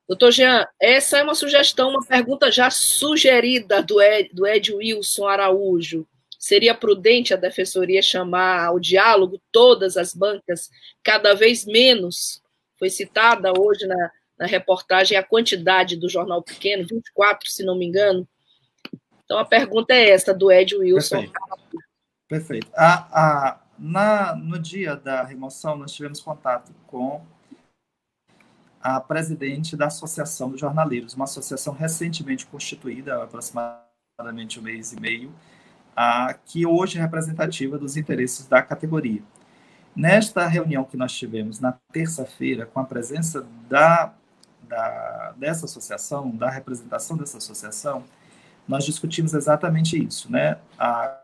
Doutor 0.06 0.30
Jean, 0.30 0.66
essa 0.80 1.18
é 1.18 1.22
uma 1.22 1.34
sugestão, 1.34 1.90
uma 1.90 2.06
pergunta 2.06 2.50
já 2.52 2.70
sugerida 2.70 3.82
do 3.82 4.00
Ed, 4.00 4.30
do 4.32 4.46
Ed 4.46 4.72
Wilson 4.72 5.26
Araújo. 5.26 6.06
Seria 6.48 6.74
prudente 6.74 7.34
a 7.34 7.36
Defensoria 7.36 8.00
chamar 8.00 8.64
ao 8.64 8.80
diálogo 8.80 9.38
todas 9.52 9.98
as 9.98 10.14
bancas, 10.14 10.70
cada 11.04 11.34
vez 11.34 11.66
menos? 11.66 12.42
Foi 12.78 12.88
citada 12.88 13.52
hoje 13.54 13.86
na, 13.86 14.10
na 14.38 14.46
reportagem 14.46 15.18
a 15.18 15.22
quantidade 15.22 15.94
do 15.94 16.08
jornal 16.08 16.42
pequeno, 16.42 16.86
24, 16.88 17.50
se 17.50 17.62
não 17.62 17.76
me 17.76 17.84
engano, 17.84 18.26
então 19.22 19.38
a 19.38 19.44
pergunta 19.44 19.92
é 19.92 20.08
essa, 20.08 20.32
do 20.32 20.50
Ed 20.50 20.74
Wilson. 20.74 21.16
Perfeito. 21.16 21.40
Perfeito. 22.26 22.70
A, 22.74 22.94
a, 23.12 23.60
na, 23.78 24.34
no 24.34 24.58
dia 24.58 24.96
da 24.96 25.22
remoção, 25.22 25.76
nós 25.76 25.92
tivemos 25.92 26.18
contato 26.18 26.72
com 26.86 27.26
a 28.80 28.98
presidente 29.02 29.76
da 29.76 29.88
Associação 29.88 30.48
dos 30.50 30.58
Jornaleiros, 30.58 31.12
uma 31.12 31.26
associação 31.26 31.74
recentemente 31.74 32.46
constituída, 32.46 33.22
aproximadamente 33.22 34.58
um 34.58 34.62
mês 34.62 34.94
e 34.94 35.00
meio, 35.00 35.30
a, 36.00 36.32
que 36.32 36.64
hoje 36.64 36.96
é 36.96 37.00
representativa 37.00 37.76
dos 37.76 37.96
interesses 37.96 38.46
da 38.46 38.62
categoria. 38.62 39.20
Nesta 39.96 40.46
reunião 40.46 40.84
que 40.84 40.96
nós 40.96 41.12
tivemos 41.12 41.58
na 41.58 41.72
terça-feira, 41.92 42.66
com 42.66 42.78
a 42.78 42.84
presença 42.84 43.44
da, 43.68 44.14
da, 44.62 45.34
dessa 45.36 45.64
associação, 45.64 46.30
da 46.30 46.48
representação 46.48 47.16
dessa 47.16 47.38
associação, 47.38 48.04
nós 48.68 48.84
discutimos 48.84 49.34
exatamente 49.34 50.00
isso, 50.00 50.30
né? 50.30 50.58
A, 50.78 51.20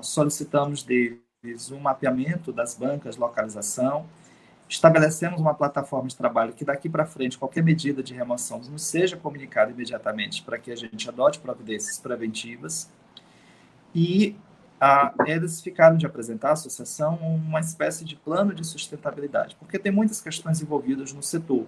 solicitamos 0.00 0.82
deles 0.82 1.70
um 1.70 1.80
mapeamento 1.80 2.50
das 2.50 2.74
bancas, 2.74 3.18
localização, 3.18 4.06
estabelecemos 4.66 5.38
uma 5.38 5.52
plataforma 5.52 6.08
de 6.08 6.16
trabalho 6.16 6.54
que 6.54 6.64
daqui 6.64 6.88
para 6.88 7.04
frente 7.04 7.36
qualquer 7.36 7.62
medida 7.62 8.02
de 8.02 8.14
remoção 8.14 8.58
nos 8.60 8.84
seja 8.84 9.18
comunicada 9.18 9.70
imediatamente 9.70 10.42
para 10.42 10.56
que 10.56 10.72
a 10.72 10.76
gente 10.76 11.06
adote 11.10 11.40
providências 11.40 11.98
preventivas 11.98 12.90
e 13.94 14.36
a, 14.80 15.14
eles 15.26 15.60
ficaram 15.60 15.96
de 15.96 16.06
apresentar 16.06 16.50
à 16.50 16.52
associação 16.52 17.16
uma 17.16 17.60
espécie 17.60 18.04
de 18.04 18.16
plano 18.16 18.54
de 18.54 18.66
sustentabilidade, 18.66 19.56
porque 19.58 19.78
tem 19.78 19.92
muitas 19.92 20.20
questões 20.20 20.60
envolvidas 20.60 21.12
no 21.12 21.22
setor 21.22 21.66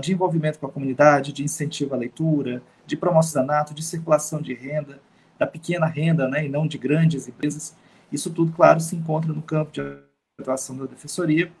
de 0.00 0.12
envolvimento 0.12 0.58
com 0.58 0.66
a 0.66 0.70
comunidade, 0.70 1.30
de 1.30 1.44
incentivo 1.44 1.94
à 1.94 1.98
leitura, 1.98 2.62
de 2.86 2.96
promocionato, 2.96 3.74
de 3.74 3.82
circulação 3.82 4.40
de 4.40 4.54
renda, 4.54 4.98
da 5.38 5.46
pequena 5.46 5.84
renda, 5.84 6.26
né, 6.26 6.46
e 6.46 6.48
não 6.48 6.66
de 6.66 6.78
grandes 6.78 7.28
empresas. 7.28 7.76
Isso 8.10 8.30
tudo, 8.30 8.50
claro, 8.52 8.80
se 8.80 8.96
encontra 8.96 9.30
no 9.30 9.42
campo 9.42 9.72
de 9.72 9.82
atuação 10.40 10.76
da 10.78 10.86
defensoria. 10.86 11.52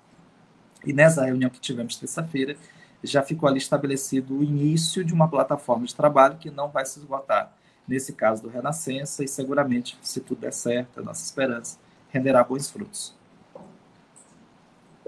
E 0.86 0.92
nessa 0.92 1.22
reunião 1.22 1.50
que 1.50 1.60
tivemos 1.60 1.96
terça-feira, 1.96 2.56
já 3.02 3.22
ficou 3.22 3.46
ali 3.46 3.58
estabelecido 3.58 4.38
o 4.38 4.42
início 4.42 5.04
de 5.04 5.12
uma 5.12 5.28
plataforma 5.28 5.84
de 5.84 5.94
trabalho 5.94 6.38
que 6.38 6.50
não 6.50 6.70
vai 6.70 6.86
se 6.86 6.98
esgotar. 6.98 7.52
Nesse 7.86 8.12
caso 8.12 8.42
do 8.42 8.48
Renascença, 8.48 9.22
e 9.22 9.28
seguramente, 9.28 9.98
se 10.02 10.20
tudo 10.20 10.40
der 10.40 10.52
certo, 10.52 11.00
a 11.00 11.02
nossa 11.02 11.24
esperança, 11.24 11.78
renderá 12.08 12.42
bons 12.42 12.70
frutos. 12.70 13.14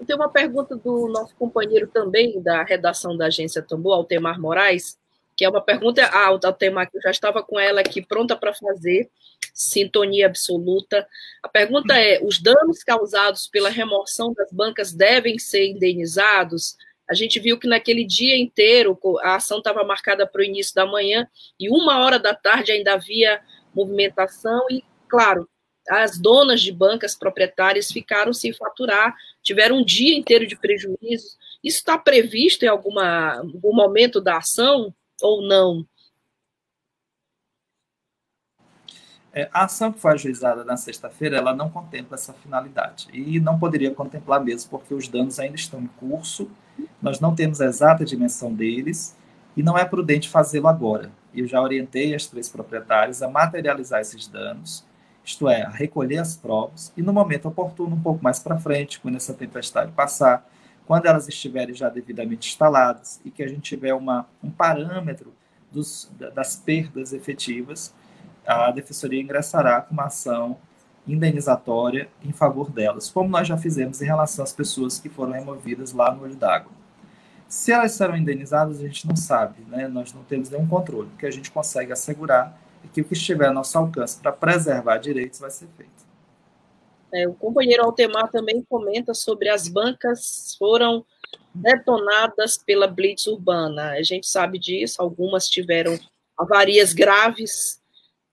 Tem 0.07 0.15
uma 0.15 0.29
pergunta 0.29 0.77
do 0.77 1.09
nosso 1.09 1.35
companheiro 1.37 1.87
também 1.87 2.41
da 2.43 2.63
redação 2.63 3.17
da 3.17 3.27
agência 3.27 3.63
Tambor, 3.63 3.95
Altemar 3.95 4.39
Moraes, 4.39 4.99
que 5.37 5.45
é 5.45 5.49
uma 5.49 5.61
pergunta 5.61 6.05
ah, 6.05 6.27
Altemar, 6.27 6.91
que 6.91 6.97
eu 6.97 7.03
já 7.03 7.11
estava 7.11 7.43
com 7.43 7.59
ela 7.59 7.81
aqui 7.81 8.01
pronta 8.01 8.37
para 8.37 8.55
fazer, 8.55 9.11
sintonia 9.53 10.27
absoluta. 10.27 11.07
A 11.43 11.49
pergunta 11.49 11.95
é: 11.95 12.23
os 12.23 12.41
danos 12.41 12.83
causados 12.83 13.47
pela 13.47 13.69
remoção 13.69 14.33
das 14.33 14.51
bancas 14.53 14.93
devem 14.93 15.39
ser 15.39 15.67
indenizados? 15.67 16.77
A 17.09 17.15
gente 17.15 17.39
viu 17.39 17.59
que 17.59 17.69
naquele 17.69 18.05
dia 18.05 18.37
inteiro 18.37 18.99
a 19.23 19.37
ação 19.37 19.59
estava 19.59 19.85
marcada 19.85 20.27
para 20.27 20.41
o 20.41 20.45
início 20.45 20.75
da 20.75 20.85
manhã 20.85 21.29
e 21.59 21.69
uma 21.71 22.05
hora 22.05 22.19
da 22.19 22.35
tarde 22.35 22.73
ainda 22.73 22.95
havia 22.95 23.41
movimentação 23.75 24.67
e, 24.71 24.83
claro, 25.09 25.49
as 25.89 26.19
donas 26.19 26.61
de 26.61 26.73
bancas 26.73 27.15
proprietárias 27.15 27.93
ficaram 27.93 28.33
sem 28.33 28.53
faturar, 28.53 29.15
tiveram 29.43 29.79
um 29.79 29.85
dia 29.85 30.17
inteiro 30.17 30.47
de 30.47 30.57
prejuízos. 30.57 31.37
Isso 31.63 31.79
está 31.79 31.97
previsto 31.97 32.65
em 32.65 32.69
alguma, 32.69 33.39
algum 33.39 33.75
momento 33.75 34.21
da 34.21 34.39
ação 34.39 34.93
ou 35.23 35.43
não? 35.43 35.87
É, 39.33 39.51
a 39.53 39.65
ação 39.65 39.93
que 39.93 40.01
foi 40.01 40.13
ajuizada 40.13 40.65
na 40.65 40.79
sexta-feira, 40.79 41.37
ela 41.37 41.55
não 41.55 41.69
contempla 41.69 42.15
essa 42.15 42.33
finalidade. 42.33 43.07
E 43.13 43.39
não 43.39 43.59
poderia 43.59 43.95
contemplar 43.95 44.43
mesmo, 44.43 44.71
porque 44.71 44.95
os 44.95 45.09
danos 45.09 45.39
ainda 45.39 45.57
estão 45.57 45.79
em 45.79 45.87
curso, 45.87 46.51
nós 47.01 47.21
não 47.21 47.35
temos 47.35 47.61
a 47.61 47.67
exata 47.67 48.05
dimensão 48.05 48.53
deles, 48.53 49.17
e 49.57 49.63
não 49.63 49.79
é 49.79 49.85
prudente 49.85 50.29
fazê-lo 50.29 50.69
agora. 50.69 51.11
Eu 51.35 51.47
já 51.47 51.61
orientei 51.61 52.15
as 52.15 52.27
três 52.27 52.49
proprietárias 52.49 53.23
a 53.23 53.29
materializar 53.29 54.01
esses 54.01 54.27
danos, 54.27 54.85
isto 55.25 55.49
é, 55.49 55.63
a 55.63 55.71
recolher 55.71 56.19
as 56.19 56.37
provas, 56.37 56.93
e 56.97 57.03
no 57.03 57.13
momento 57.13 57.49
oportuno, 57.49 57.97
um 57.97 58.01
pouco 58.01 58.23
mais 58.23 58.39
para 58.39 58.59
frente, 58.59 59.01
quando 59.01 59.17
essa 59.17 59.35
tempestade 59.35 59.91
passar, 59.93 60.49
quando 60.87 61.07
elas 61.07 61.27
estiverem 61.27 61.75
já 61.75 61.89
devidamente 61.89 62.49
instaladas 62.49 63.21
e 63.25 63.31
que 63.31 63.43
a 63.43 63.49
gente 63.49 63.63
tiver 63.63 63.93
uma, 63.93 64.27
um 64.43 64.51
parâmetro 64.51 65.33
dos, 65.73 66.11
das 66.33 66.57
perdas 66.57 67.13
efetivas, 67.13 67.93
a 68.47 68.71
Defensoria 68.71 69.21
ingressará 69.21 69.81
com 69.81 69.93
uma 69.93 70.05
ação 70.05 70.57
indenizatória 71.07 72.09
em 72.23 72.33
favor 72.33 72.71
delas, 72.71 73.11
como 73.11 73.29
nós 73.29 73.49
já 73.49 73.57
fizemos 73.57 74.01
em 74.01 74.07
relação 74.07 74.45
às 74.45 74.53
pessoas 74.53 74.99
que 74.99 75.09
foram 75.09 75.33
removidas 75.33 75.93
lá 75.93 76.15
no 76.15 76.23
olho 76.23 76.37
d'água. 76.37 76.73
Se 77.49 77.73
elas 77.73 77.93
serão 77.93 78.17
indenizadas, 78.17 78.79
a 78.79 78.83
gente 78.83 79.07
não 79.07 79.17
sabe, 79.17 79.63
né? 79.69 79.87
nós 79.89 80.13
não 80.13 80.23
temos 80.25 80.51
nenhum 80.51 80.67
controle. 80.67 81.09
O 81.09 81.17
que 81.17 81.27
a 81.27 81.31
gente 81.31 81.51
consegue 81.51 81.93
assegurar 81.93 82.59
que 82.97 83.03
o 83.03 83.05
que 83.05 83.13
estiver 83.13 83.49
a 83.49 83.53
nosso 83.53 83.77
alcance 83.77 84.19
para 84.19 84.33
preservar 84.33 84.97
direitos 84.97 85.39
vai 85.39 85.51
ser 85.51 85.69
feito. 85.77 85.93
É, 87.13 87.29
o 87.29 87.35
companheiro 87.35 87.85
Altemar 87.85 88.31
também 88.31 88.65
comenta 88.67 89.13
sobre 89.13 89.51
as 89.51 89.69
bancas 89.69 90.57
foram 90.59 91.05
detonadas 91.55 92.57
pela 92.57 92.87
blitz 92.87 93.27
urbana. 93.27 93.91
A 93.91 94.03
gente 94.03 94.27
sabe 94.27 94.59
disso, 94.59 95.03
algumas 95.03 95.47
tiveram 95.47 95.99
avarias 96.39 96.95
graves. 96.95 97.81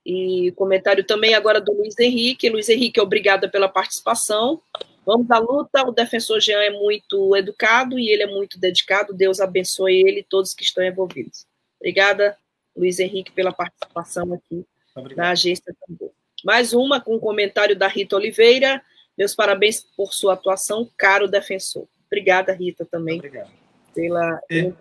E 0.05 0.53
comentário 0.55 1.05
também 1.05 1.33
agora 1.33 1.59
do 1.59 1.73
Luiz 1.73 1.99
Henrique. 1.99 2.49
Luiz 2.49 2.69
Henrique, 2.69 3.01
obrigada 3.01 3.49
pela 3.49 3.67
participação. 3.67 4.61
Vamos 5.05 5.29
à 5.29 5.37
luta. 5.37 5.85
O 5.85 5.91
defensor 5.91 6.39
Jean 6.39 6.61
é 6.61 6.69
muito 6.69 7.35
educado 7.35 7.99
e 7.99 8.09
ele 8.09 8.23
é 8.23 8.27
muito 8.27 8.59
dedicado. 8.59 9.13
Deus 9.13 9.39
abençoe 9.39 10.07
ele 10.07 10.19
e 10.21 10.23
todos 10.23 10.53
que 10.53 10.63
estão 10.63 10.83
envolvidos. 10.83 11.45
Obrigada, 11.79 12.37
Luiz 12.75 12.99
Henrique, 12.99 13.31
pela 13.31 13.51
participação 13.51 14.33
aqui 14.33 14.65
Obrigado. 14.95 15.17
na 15.17 15.31
agência 15.31 15.75
também. 15.85 16.09
Mais 16.43 16.73
uma 16.73 16.99
com 16.99 17.15
um 17.15 17.19
comentário 17.19 17.75
da 17.77 17.87
Rita 17.87 18.15
Oliveira. 18.15 18.81
Meus 19.17 19.35
parabéns 19.35 19.81
por 19.95 20.13
sua 20.13 20.33
atuação, 20.33 20.89
caro 20.97 21.27
defensor. 21.27 21.87
Obrigada, 22.07 22.53
Rita, 22.53 22.85
também. 22.85 23.17
Obrigado. 23.17 23.51
Pela. 23.93 24.41
E, 24.49 24.73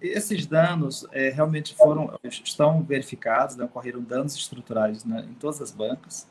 esses 0.00 0.46
danos 0.46 1.06
é, 1.12 1.28
realmente 1.30 1.74
foram, 1.74 2.18
estão 2.22 2.82
verificados, 2.82 3.56
né, 3.56 3.64
ocorreram 3.64 4.00
danos 4.00 4.36
estruturais 4.36 5.04
né, 5.04 5.26
em 5.28 5.34
todas 5.34 5.60
as 5.60 5.72
bancas. 5.72 6.26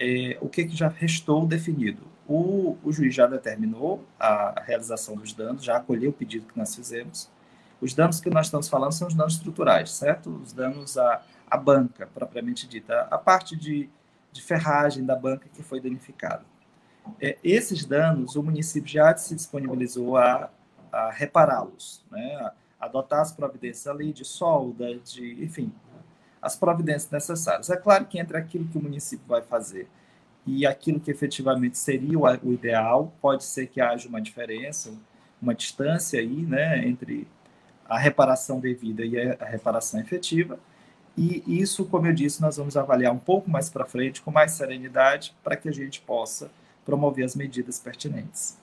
É, 0.00 0.38
o 0.40 0.48
que, 0.48 0.64
que 0.64 0.74
já 0.74 0.88
restou 0.88 1.46
definido? 1.46 2.02
O, 2.26 2.78
o 2.82 2.90
juiz 2.90 3.14
já 3.14 3.26
determinou 3.26 4.02
a 4.18 4.62
realização 4.64 5.14
dos 5.14 5.34
danos, 5.34 5.62
já 5.62 5.76
acolheu 5.76 6.08
o 6.08 6.12
pedido 6.12 6.46
que 6.46 6.58
nós 6.58 6.74
fizemos. 6.74 7.28
Os 7.82 7.92
danos 7.92 8.18
que 8.18 8.30
nós 8.30 8.46
estamos 8.46 8.66
falando 8.68 8.92
são 8.92 9.08
os 9.08 9.14
danos 9.14 9.34
estruturais, 9.34 9.92
certo? 9.92 10.30
Os 10.42 10.54
danos 10.54 10.96
à, 10.96 11.22
à 11.50 11.56
banca, 11.58 12.08
propriamente 12.14 12.66
dita, 12.66 13.08
a 13.10 13.18
parte 13.18 13.54
de, 13.54 13.90
de 14.32 14.42
ferragem 14.42 15.04
da 15.04 15.14
banca 15.14 15.48
que 15.52 15.62
foi 15.62 15.80
danificada. 15.80 16.44
É, 17.20 17.36
esses 17.44 17.84
danos, 17.84 18.36
o 18.36 18.42
município 18.42 18.88
já 18.88 19.14
se 19.16 19.34
disponibilizou 19.34 20.16
a, 20.16 20.50
a 20.90 21.10
repará-los, 21.10 22.02
né? 22.10 22.36
a 22.78 22.86
adotar 22.86 23.20
as 23.20 23.32
providências 23.32 23.86
ali 23.86 24.12
de 24.12 24.24
solda, 24.24 24.94
de, 24.98 25.44
enfim, 25.44 25.70
as 26.40 26.56
providências 26.56 27.10
necessárias. 27.10 27.70
É 27.70 27.76
claro 27.76 28.06
que 28.06 28.18
entre 28.18 28.36
aquilo 28.36 28.66
que 28.66 28.78
o 28.78 28.82
município 28.82 29.26
vai 29.26 29.42
fazer 29.42 29.88
e 30.46 30.66
aquilo 30.66 31.00
que 31.00 31.10
efetivamente 31.10 31.78
seria 31.78 32.18
o, 32.18 32.52
ideal, 32.52 33.12
pode 33.20 33.44
ser 33.44 33.66
que 33.66 33.80
haja 33.80 34.08
uma 34.08 34.20
diferença, 34.20 34.92
uma 35.40 35.54
distância 35.54 36.18
aí, 36.18 36.42
né, 36.42 36.86
entre 36.86 37.26
a 37.84 37.98
reparação 37.98 38.58
devida 38.58 39.04
e 39.04 39.20
a 39.20 39.44
reparação 39.44 40.00
efetiva. 40.00 40.58
E 41.16 41.42
isso, 41.46 41.84
como 41.84 42.06
eu 42.06 42.12
disse, 42.12 42.40
nós 42.40 42.56
vamos 42.56 42.76
avaliar 42.76 43.12
um 43.12 43.18
pouco 43.18 43.50
mais 43.50 43.68
para 43.68 43.84
frente, 43.84 44.22
com 44.22 44.30
mais 44.30 44.52
serenidade, 44.52 45.36
para 45.42 45.56
que 45.56 45.68
a 45.68 45.72
gente 45.72 46.00
possa 46.00 46.50
promover 46.84 47.24
as 47.24 47.36
medidas 47.36 47.78
pertinentes. 47.78 48.56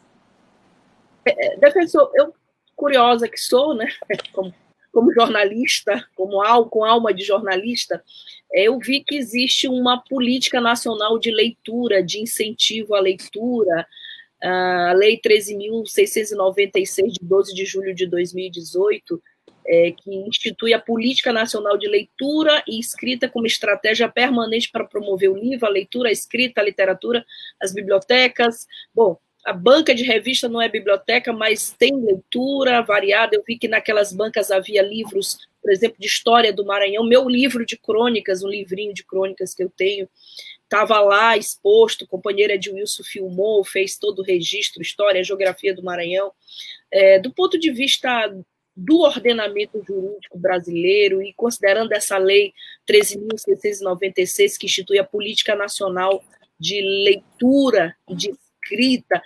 É, 1.26 1.54
é 1.54 1.58
defensor, 1.58 2.10
eu 2.16 2.34
curiosa 2.76 3.28
que 3.28 3.38
sou, 3.38 3.76
né, 3.76 3.88
como 4.34 4.54
como 4.98 5.14
jornalista, 5.14 6.10
como 6.16 6.42
al, 6.42 6.68
com 6.72 6.84
alma 6.84 7.14
de 7.14 7.24
jornalista, 7.24 8.04
é, 8.52 8.64
eu 8.64 8.80
vi 8.80 9.04
que 9.04 9.16
existe 9.16 9.68
uma 9.68 10.02
política 10.02 10.60
nacional 10.60 11.20
de 11.20 11.30
leitura, 11.30 12.02
de 12.02 12.20
incentivo 12.20 12.96
à 12.96 13.00
leitura, 13.00 13.86
a 14.42 14.94
Lei 14.96 15.22
13.696, 15.22 17.12
de 17.12 17.20
12 17.22 17.54
de 17.54 17.64
julho 17.64 17.94
de 17.94 18.08
2018, 18.08 19.22
é, 19.68 19.92
que 19.92 20.16
institui 20.28 20.74
a 20.74 20.80
Política 20.80 21.32
Nacional 21.32 21.78
de 21.78 21.88
Leitura 21.88 22.64
e 22.68 22.80
Escrita 22.80 23.30
como 23.30 23.46
estratégia 23.46 24.10
permanente 24.10 24.72
para 24.72 24.84
promover 24.84 25.30
o 25.30 25.36
livro, 25.36 25.68
a 25.68 25.70
leitura, 25.70 26.10
a 26.10 26.12
escrita, 26.12 26.60
a 26.60 26.64
literatura, 26.64 27.24
as 27.62 27.72
bibliotecas. 27.72 28.66
Bom, 28.96 29.20
a 29.48 29.54
banca 29.54 29.96
de 29.96 30.04
revista 30.04 30.50
não 30.50 30.62
é 30.62 30.68
biblioteca, 30.68 31.32
mas 31.32 31.72
tem 31.72 31.96
leitura 31.96 32.82
variada. 32.82 33.34
Eu 33.34 33.44
vi 33.48 33.58
que 33.58 33.70
naquelas 33.70 34.12
bancas 34.12 34.52
havia 34.52 34.82
livros, 34.82 35.38
por 35.62 35.72
exemplo, 35.72 35.96
de 35.98 36.06
história 36.06 36.52
do 36.52 36.66
Maranhão. 36.66 37.06
Meu 37.06 37.30
livro 37.30 37.66
de 37.66 37.78
crônicas, 37.78 38.44
um 38.44 38.50
livrinho 38.50 38.94
de 38.94 39.06
crônicas 39.06 39.56
que 39.56 39.64
eu 39.64 39.70
tenho, 39.70 40.10
estava 40.64 41.00
lá 41.00 41.38
exposto. 41.38 42.06
Companheira 42.06 42.58
de 42.58 42.70
Wilson 42.70 43.04
filmou, 43.06 43.64
fez 43.64 43.98
todo 43.98 44.20
o 44.20 44.22
registro, 44.22 44.82
história, 44.82 45.24
geografia 45.24 45.74
do 45.74 45.82
Maranhão. 45.82 46.34
É, 46.92 47.18
do 47.18 47.34
ponto 47.34 47.58
de 47.58 47.72
vista 47.72 48.30
do 48.76 49.00
ordenamento 49.00 49.82
jurídico 49.82 50.38
brasileiro 50.38 51.24
e 51.24 51.32
considerando 51.32 51.94
essa 51.94 52.18
lei 52.18 52.54
13.696, 52.86 54.58
que 54.60 54.66
institui 54.66 55.00
a 55.00 55.06
Política 55.06 55.56
Nacional 55.56 56.22
de 56.60 56.82
Leitura 56.82 57.96
de 58.10 58.34
Escrita, 58.68 59.22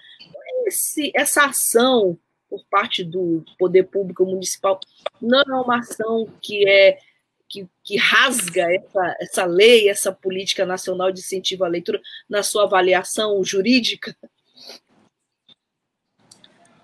esse, 0.68 1.12
essa 1.16 1.46
ação 1.46 2.18
por 2.50 2.64
parte 2.70 3.04
do 3.04 3.44
poder 3.58 3.84
público 3.84 4.26
municipal 4.26 4.80
não 5.22 5.42
é 5.42 5.62
uma 5.62 5.80
ação 5.80 6.28
que 6.42 6.68
é 6.68 7.00
que, 7.48 7.68
que, 7.84 7.98
rasga 7.98 8.74
essa, 8.74 9.18
essa 9.20 9.46
lei, 9.46 9.90
essa 9.90 10.12
política 10.12 10.66
nacional 10.66 11.12
de 11.12 11.20
incentivo 11.20 11.66
à 11.66 11.68
leitura 11.68 12.02
na 12.30 12.44
sua 12.44 12.64
avaliação 12.64 13.44
jurídica? 13.44 14.16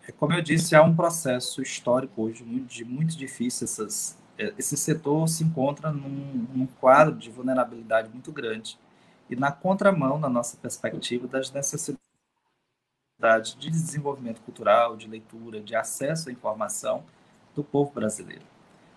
É, 0.05 0.11
como 0.11 0.33
eu 0.33 0.41
disse, 0.41 0.75
há 0.75 0.83
um 0.83 0.93
processo 0.93 1.61
histórico 1.61 2.21
hoje 2.21 2.43
muito, 2.43 2.85
muito 2.85 3.17
difícil. 3.17 3.63
Essas, 3.63 4.17
é, 4.37 4.53
esse 4.57 4.75
setor 4.75 5.29
se 5.29 5.41
encontra 5.41 5.89
num, 5.89 6.47
num 6.53 6.65
quadro 6.65 7.15
de 7.15 7.29
vulnerabilidade 7.29 8.09
muito 8.09 8.31
grande 8.33 8.77
e 9.29 9.37
na 9.37 9.53
contramão, 9.53 10.19
na 10.19 10.29
nossa 10.29 10.57
perspectiva, 10.57 11.27
das 11.27 11.51
necessidades 11.51 12.06
de 13.57 13.71
desenvolvimento 13.71 14.41
cultural, 14.41 14.95
de 14.95 15.07
leitura, 15.07 15.59
de 15.59 15.75
acesso 15.75 16.29
à 16.29 16.31
informação 16.31 17.03
do 17.55 17.63
povo 17.63 17.91
brasileiro. 17.91 18.45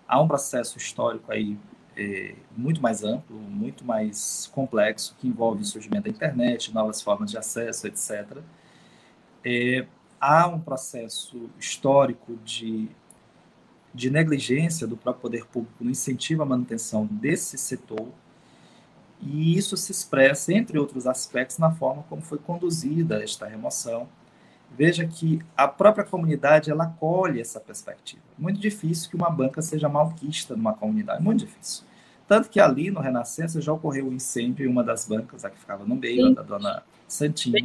Há 0.07 0.21
um 0.21 0.27
processo 0.27 0.77
histórico 0.77 1.31
aí 1.31 1.57
é, 1.97 2.35
muito 2.55 2.81
mais 2.81 3.03
amplo, 3.03 3.35
muito 3.35 3.83
mais 3.83 4.47
complexo, 4.53 5.15
que 5.17 5.27
envolve 5.27 5.63
o 5.63 5.65
surgimento 5.65 6.03
da 6.03 6.09
internet, 6.11 6.71
novas 6.71 7.01
formas 7.01 7.31
de 7.31 7.37
acesso, 7.37 7.87
etc. 7.87 8.37
É, 9.43 9.87
há 10.19 10.47
um 10.47 10.59
processo 10.59 11.49
histórico 11.57 12.35
de, 12.45 12.89
de 13.91 14.11
negligência 14.11 14.85
do 14.85 14.95
próprio 14.95 15.21
poder 15.23 15.45
público 15.47 15.83
no 15.83 15.89
incentivo 15.89 16.43
à 16.43 16.45
manutenção 16.45 17.07
desse 17.07 17.57
setor, 17.57 18.09
e 19.21 19.57
isso 19.57 19.77
se 19.77 19.91
expressa, 19.91 20.53
entre 20.53 20.79
outros 20.79 21.05
aspectos, 21.05 21.57
na 21.57 21.71
forma 21.71 22.03
como 22.09 22.21
foi 22.21 22.37
conduzida 22.37 23.23
esta 23.23 23.45
remoção. 23.45 24.07
Veja 24.75 25.05
que 25.05 25.41
a 25.55 25.67
própria 25.67 26.03
comunidade 26.03 26.71
ela 26.71 26.85
acolhe 26.85 27.41
essa 27.41 27.59
perspectiva. 27.59 28.23
Muito 28.37 28.59
difícil 28.59 29.09
que 29.09 29.15
uma 29.15 29.29
banca 29.29 29.61
seja 29.61 29.89
malquista 29.89 30.55
numa 30.55 30.73
comunidade, 30.73 31.21
muito 31.21 31.39
difícil. 31.39 31.83
Tanto 32.27 32.49
que 32.49 32.61
ali 32.61 32.89
no 32.89 33.01
Renascença 33.01 33.59
já 33.59 33.73
ocorreu 33.73 34.07
um 34.07 34.13
incêndio 34.13 34.65
em 34.65 34.69
uma 34.69 34.83
das 34.83 35.05
bancas, 35.05 35.43
a 35.43 35.49
que 35.49 35.59
ficava 35.59 35.83
no 35.83 35.95
meio, 35.97 36.27
Sim. 36.27 36.33
da 36.33 36.41
dona 36.41 36.83
Santinha. 37.05 37.57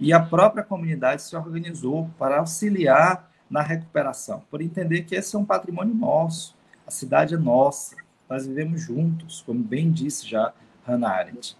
E 0.00 0.12
a 0.12 0.20
própria 0.20 0.62
comunidade 0.62 1.22
se 1.22 1.34
organizou 1.34 2.08
para 2.16 2.38
auxiliar 2.38 3.28
na 3.50 3.60
recuperação, 3.60 4.44
por 4.48 4.62
entender 4.62 5.02
que 5.02 5.14
esse 5.16 5.34
é 5.34 5.38
um 5.38 5.44
patrimônio 5.44 5.94
nosso, 5.94 6.56
a 6.86 6.90
cidade 6.90 7.34
é 7.34 7.36
nossa, 7.36 7.96
nós 8.30 8.46
vivemos 8.46 8.80
juntos, 8.80 9.42
como 9.44 9.62
bem 9.62 9.90
disse 9.90 10.26
já 10.26 10.54
Hannah 10.86 11.10
Arendt. 11.10 11.56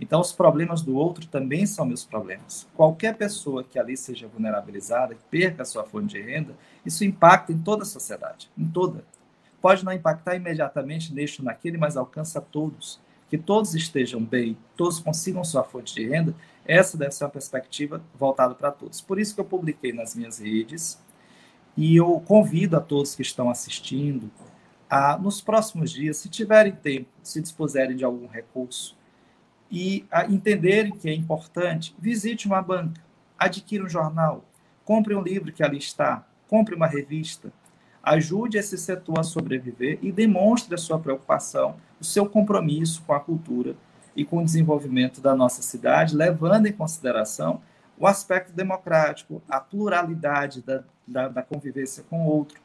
Então, 0.00 0.20
os 0.20 0.32
problemas 0.32 0.80
do 0.80 0.96
outro 0.96 1.26
também 1.26 1.66
são 1.66 1.84
meus 1.84 2.04
problemas. 2.04 2.66
Qualquer 2.74 3.16
pessoa 3.16 3.62
que 3.62 3.78
ali 3.78 3.96
seja 3.96 4.26
vulnerabilizada, 4.26 5.14
que 5.14 5.22
perca 5.30 5.62
a 5.62 5.66
sua 5.66 5.84
fonte 5.84 6.14
de 6.14 6.22
renda, 6.22 6.54
isso 6.86 7.04
impacta 7.04 7.52
em 7.52 7.58
toda 7.58 7.82
a 7.82 7.86
sociedade, 7.86 8.50
em 8.56 8.66
toda. 8.66 9.04
Pode 9.60 9.84
não 9.84 9.92
impactar 9.92 10.36
imediatamente 10.36 11.12
neste 11.12 11.42
ou 11.42 11.44
naquele, 11.44 11.76
mas 11.76 11.98
alcança 11.98 12.40
todos. 12.40 12.98
Que 13.28 13.36
todos 13.36 13.74
estejam 13.74 14.24
bem, 14.24 14.56
todos 14.74 14.98
consigam 14.98 15.44
sua 15.44 15.62
fonte 15.62 15.94
de 15.94 16.08
renda, 16.08 16.34
essa 16.66 16.96
deve 16.96 17.12
ser 17.12 17.24
uma 17.24 17.30
perspectiva 17.30 18.02
voltada 18.18 18.54
para 18.54 18.70
todos. 18.70 19.00
Por 19.00 19.20
isso 19.20 19.34
que 19.34 19.40
eu 19.40 19.44
publiquei 19.44 19.92
nas 19.92 20.14
minhas 20.14 20.38
redes 20.38 20.98
e 21.76 21.96
eu 21.96 22.20
convido 22.26 22.76
a 22.76 22.80
todos 22.80 23.14
que 23.14 23.22
estão 23.22 23.50
assistindo 23.50 24.30
nos 25.20 25.40
próximos 25.40 25.90
dias, 25.90 26.16
se 26.16 26.28
tiverem 26.28 26.72
tempo, 26.72 27.08
se 27.22 27.40
dispuserem 27.40 27.96
de 27.96 28.04
algum 28.04 28.26
recurso 28.26 28.96
e 29.70 30.04
entenderem 30.28 30.92
que 30.92 31.08
é 31.08 31.14
importante, 31.14 31.94
visite 31.98 32.46
uma 32.46 32.60
banca, 32.60 33.00
adquira 33.38 33.84
um 33.84 33.88
jornal, 33.88 34.44
compre 34.84 35.14
um 35.14 35.22
livro 35.22 35.52
que 35.52 35.62
ali 35.62 35.78
está, 35.78 36.26
compre 36.48 36.74
uma 36.74 36.88
revista, 36.88 37.52
ajude 38.02 38.58
esse 38.58 38.76
setor 38.76 39.20
a 39.20 39.22
sobreviver 39.22 39.98
e 40.02 40.10
demonstre 40.10 40.74
a 40.74 40.78
sua 40.78 40.98
preocupação, 40.98 41.76
o 42.00 42.04
seu 42.04 42.26
compromisso 42.26 43.02
com 43.06 43.12
a 43.12 43.20
cultura 43.20 43.76
e 44.16 44.24
com 44.24 44.38
o 44.38 44.44
desenvolvimento 44.44 45.20
da 45.20 45.36
nossa 45.36 45.62
cidade, 45.62 46.16
levando 46.16 46.66
em 46.66 46.72
consideração 46.72 47.62
o 47.96 48.06
aspecto 48.06 48.52
democrático, 48.52 49.40
a 49.48 49.60
pluralidade 49.60 50.62
da, 50.62 50.82
da, 51.06 51.28
da 51.28 51.42
convivência 51.42 52.02
com 52.08 52.26
o 52.26 52.28
outro, 52.28 52.60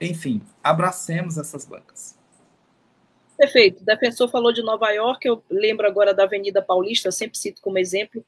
enfim, 0.00 0.40
abracemos 0.62 1.36
essas 1.36 1.64
bancas. 1.64 2.18
Perfeito. 3.36 3.82
O 3.82 3.84
defensor 3.84 4.28
falou 4.28 4.52
de 4.52 4.62
Nova 4.62 4.90
York, 4.90 5.26
eu 5.26 5.42
lembro 5.50 5.86
agora 5.86 6.12
da 6.12 6.24
Avenida 6.24 6.60
Paulista, 6.60 7.08
eu 7.08 7.12
sempre 7.12 7.38
cito 7.38 7.60
como 7.60 7.78
exemplo, 7.78 8.24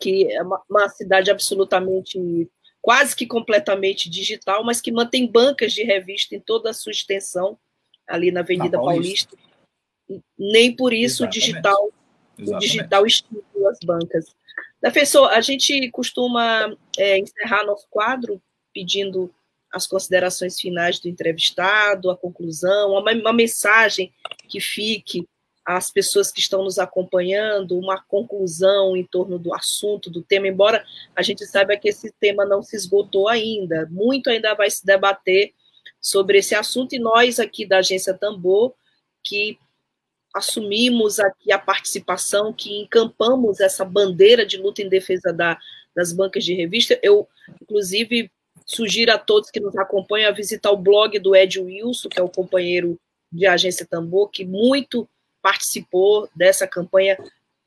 que 0.00 0.32
é 0.32 0.42
uma, 0.42 0.62
uma 0.68 0.88
cidade 0.88 1.30
absolutamente, 1.30 2.50
quase 2.80 3.14
que 3.14 3.26
completamente 3.26 4.08
digital, 4.08 4.64
mas 4.64 4.80
que 4.80 4.92
mantém 4.92 5.30
bancas 5.30 5.72
de 5.72 5.82
revista 5.82 6.34
em 6.34 6.40
toda 6.40 6.70
a 6.70 6.74
sua 6.74 6.92
extensão, 6.92 7.58
ali 8.06 8.30
na 8.30 8.40
Avenida 8.40 8.78
na 8.78 8.84
Paulista. 8.84 9.36
Paulista. 9.36 10.26
Nem 10.38 10.74
por 10.74 10.92
isso 10.92 11.24
o 11.24 11.28
digital, 11.28 11.90
o 12.38 12.58
digital 12.58 13.04
estimula 13.04 13.70
as 13.70 13.78
bancas. 13.84 14.34
Defensor, 14.80 15.28
a 15.30 15.40
gente 15.40 15.90
costuma 15.90 16.74
é, 16.96 17.18
encerrar 17.18 17.64
nosso 17.64 17.86
quadro 17.90 18.40
pedindo 18.72 19.30
as 19.76 19.86
considerações 19.86 20.58
finais 20.58 20.98
do 20.98 21.06
entrevistado, 21.06 22.10
a 22.10 22.16
conclusão, 22.16 22.92
uma, 22.92 23.12
uma 23.12 23.32
mensagem 23.32 24.10
que 24.48 24.58
fique 24.58 25.28
às 25.62 25.90
pessoas 25.90 26.32
que 26.32 26.40
estão 26.40 26.64
nos 26.64 26.78
acompanhando, 26.78 27.78
uma 27.78 28.02
conclusão 28.02 28.96
em 28.96 29.04
torno 29.04 29.38
do 29.38 29.52
assunto, 29.52 30.08
do 30.08 30.22
tema, 30.22 30.48
embora 30.48 30.82
a 31.14 31.20
gente 31.20 31.44
saiba 31.44 31.76
que 31.76 31.90
esse 31.90 32.10
tema 32.18 32.46
não 32.46 32.62
se 32.62 32.74
esgotou 32.74 33.28
ainda, 33.28 33.86
muito 33.90 34.30
ainda 34.30 34.54
vai 34.54 34.70
se 34.70 34.86
debater 34.86 35.52
sobre 36.00 36.38
esse 36.38 36.54
assunto, 36.54 36.94
e 36.94 36.98
nós 36.98 37.38
aqui 37.38 37.66
da 37.66 37.78
Agência 37.78 38.14
Tambor, 38.14 38.72
que 39.22 39.58
assumimos 40.34 41.20
aqui 41.20 41.52
a 41.52 41.58
participação, 41.58 42.50
que 42.50 42.80
encampamos 42.80 43.60
essa 43.60 43.84
bandeira 43.84 44.46
de 44.46 44.56
luta 44.56 44.80
em 44.80 44.88
defesa 44.88 45.34
da, 45.34 45.58
das 45.94 46.14
bancas 46.14 46.44
de 46.44 46.54
revista, 46.54 46.98
eu, 47.02 47.28
inclusive, 47.60 48.30
Sugiro 48.66 49.12
a 49.12 49.18
todos 49.18 49.50
que 49.50 49.60
nos 49.60 49.76
acompanham 49.76 50.28
a 50.28 50.34
visitar 50.34 50.72
o 50.72 50.76
blog 50.76 51.18
do 51.20 51.36
Ed 51.36 51.60
Wilson, 51.60 52.08
que 52.08 52.18
é 52.18 52.22
o 52.22 52.28
companheiro 52.28 52.98
de 53.30 53.46
Agência 53.46 53.86
Tambor, 53.86 54.28
que 54.28 54.44
muito 54.44 55.08
participou 55.40 56.28
dessa 56.34 56.66
campanha 56.66 57.16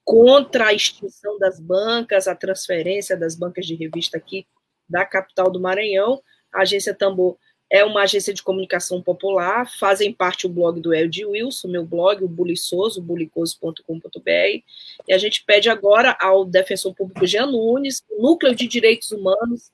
contra 0.04 0.68
a 0.68 0.74
extinção 0.74 1.40
das 1.40 1.60
bancas, 1.60 2.28
a 2.28 2.36
transferência 2.36 3.16
das 3.16 3.36
bancas 3.36 3.66
de 3.66 3.76
revista 3.76 4.18
aqui 4.18 4.46
da 4.90 5.06
capital 5.06 5.50
do 5.50 5.60
Maranhão. 5.60 6.22
A 6.54 6.64
Agência 6.64 6.94
Tambor 6.94 7.38
é 7.70 7.86
uma 7.86 8.02
agência 8.02 8.34
de 8.34 8.42
comunicação 8.42 9.02
popular, 9.02 9.70
fazem 9.78 10.12
parte 10.12 10.48
o 10.48 10.50
blog 10.50 10.82
do 10.82 10.94
Ed 10.94 11.24
Wilson, 11.24 11.68
meu 11.68 11.86
blog, 11.86 12.24
o 12.24 12.28
buliçoso, 12.28 13.02
bulicoso.com.br, 13.02 14.64
e 15.08 15.14
a 15.14 15.18
gente 15.18 15.46
pede 15.46 15.70
agora 15.70 16.18
ao 16.20 16.44
defensor 16.44 16.96
público 16.96 17.28
Jean 17.28 17.46
Nunes, 17.46 18.04
Núcleo 18.18 18.56
de 18.56 18.68
Direitos 18.68 19.12
Humanos, 19.12 19.72